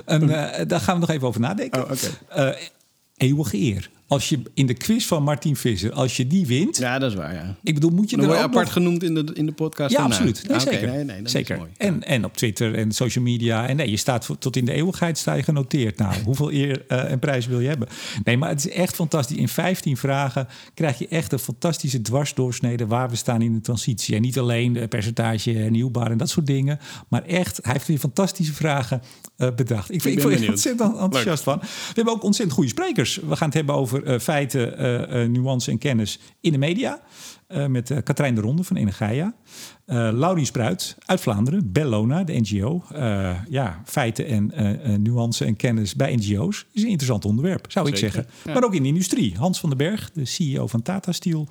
[0.05, 0.19] Eh,
[0.67, 1.85] daar gaan we nog even over nadenken.
[2.37, 2.49] Oh,
[3.17, 3.91] eeuwige eer.
[4.09, 6.77] Als je in de quiz van Martin Visser, als je die wint.
[6.77, 7.57] Ja, dat is waar, ja.
[7.63, 8.73] Ik bedoel, moet je Dan er word je apart nog...
[8.73, 10.43] genoemd in de, in de podcast Ja, absoluut.
[10.49, 10.89] Nee, Ah, zeker.
[10.89, 11.55] Nee, nee, dat zeker.
[11.55, 11.71] Is mooi.
[11.77, 13.69] En, en op Twitter en social media.
[13.69, 15.99] En nee, je staat voor- tot in de eeuwigheid sta je genoteerd.
[15.99, 17.89] Nou, hoeveel eer eh, en prijs wil je hebben?
[18.25, 19.37] Nee, maar het is echt fantastisch.
[19.37, 24.15] In 15 vragen krijg je echt een fantastische dwarsdoorsnede waar we staan in de transitie.
[24.15, 26.79] En niet alleen de percentage hernieuwbaar en dat soort dingen.
[27.09, 29.03] Maar echt, hij heeft weer fantastische vragen
[29.37, 29.93] eh, bedacht.
[29.93, 31.59] Ik, ben ik word er ontzettend enthousiast van.
[31.61, 33.17] We hebben ook ontzettend goede sprekers.
[33.29, 37.01] We gaan het hebben over eh, feiten, eh, eh, nuance en kennis in de media.
[37.69, 39.35] Met Katrijn de Ronde van Energia.
[39.87, 41.73] Laurie Spruit uit Vlaanderen.
[41.73, 42.85] Bellona, de NGO.
[43.49, 48.27] Ja, feiten en nuance en kennis bij NGO's is een interessant onderwerp, zou ik zeggen.
[48.45, 48.53] ja.
[48.53, 49.35] Maar ook in de industrie.
[49.37, 51.49] Hans van den Berg, de CEO van Tata Steel,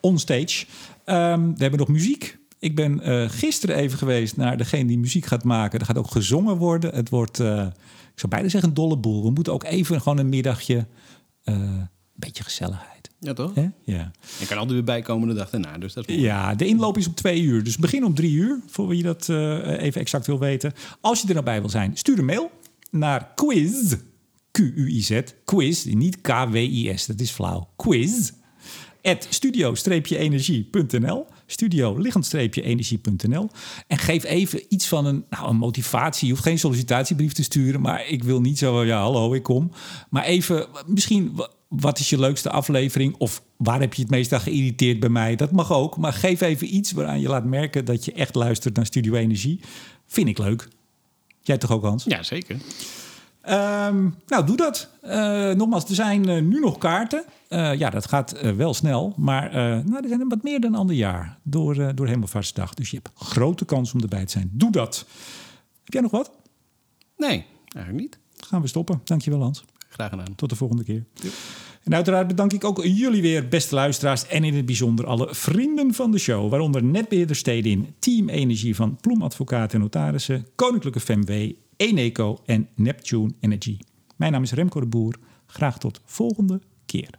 [0.00, 0.66] onstage.
[1.04, 2.38] Ehm, we hebben nog muziek.
[2.58, 3.00] Ik ben
[3.30, 5.80] gisteren even geweest naar degene die muziek gaat maken.
[5.80, 6.94] Er gaat ook gezongen worden.
[6.94, 7.38] Het wordt,
[8.12, 9.22] ik zou bijna zeggen, een dolle boel.
[9.22, 10.86] We moeten ook even gewoon een middagje,
[11.44, 13.10] een beetje gezelligheid.
[13.18, 13.52] Ja, toch?
[13.84, 14.10] Ja.
[14.38, 17.06] Je kan altijd weer bijkomen de dag daarna, dus dat is ja, de inloop is
[17.06, 17.64] om twee uur.
[17.64, 20.72] Dus begin om drie uur, voor wie dat eh, even exact wil weten.
[21.00, 22.50] Als je er nou bij wil zijn, stuur een mail
[22.90, 23.94] naar quiz,
[24.50, 28.30] Q-U-I-Z, quiz, niet K-W-I-S, dat is flauw, quiz,
[29.02, 33.48] at studio-energie.nl, studio-energie.nl.
[33.86, 36.26] En geef even iets van een, nou, een motivatie.
[36.26, 39.70] Je hoeft geen sollicitatiebrief te sturen, maar ik wil niet zo, ja, hallo, ik kom.
[40.10, 43.14] Maar even, misschien, wa- wat is je leukste aflevering?
[43.18, 45.36] Of waar heb je het meest aan geïrriteerd bij mij?
[45.36, 48.76] Dat mag ook, maar geef even iets waaraan je laat merken dat je echt luistert
[48.76, 49.60] naar Studio Energie.
[50.06, 50.68] Vind ik leuk.
[51.42, 52.04] Jij toch ook, Hans?
[52.04, 52.56] Ja, zeker.
[53.42, 54.88] Ehm, nou, doe dat.
[55.00, 57.24] Eh, nogmaals, er zijn eh, nu nog kaarten.
[57.48, 59.14] Eh, ja, dat gaat wel snel.
[59.16, 59.50] Maar
[59.84, 62.74] nou, er zijn er wat meer dan ander jaar door, door Hemelvaartsdag.
[62.74, 64.50] Dus je hebt grote kans om erbij te zijn.
[64.52, 65.06] Doe dat.
[65.84, 66.30] Heb jij nog wat?
[67.16, 68.18] Nee, eigenlijk niet.
[68.46, 69.00] Gaan we stoppen.
[69.04, 69.64] Dankjewel, Hans.
[69.88, 70.34] Graag gedaan.
[70.34, 71.04] Tot de volgende keer.
[71.82, 74.26] En uiteraard bedank ik ook jullie weer, beste luisteraars.
[74.26, 76.50] En in het bijzonder alle vrienden van de show.
[76.50, 83.32] Waaronder Netbeheerder Stedin, Team Energie van Ploem Advocaten en Notarissen, Koninklijke FMW, Eneco en Neptune
[83.40, 83.78] Energy.
[84.16, 85.18] Mijn naam is Remco de Boer.
[85.46, 87.10] Graag tot volgende keer.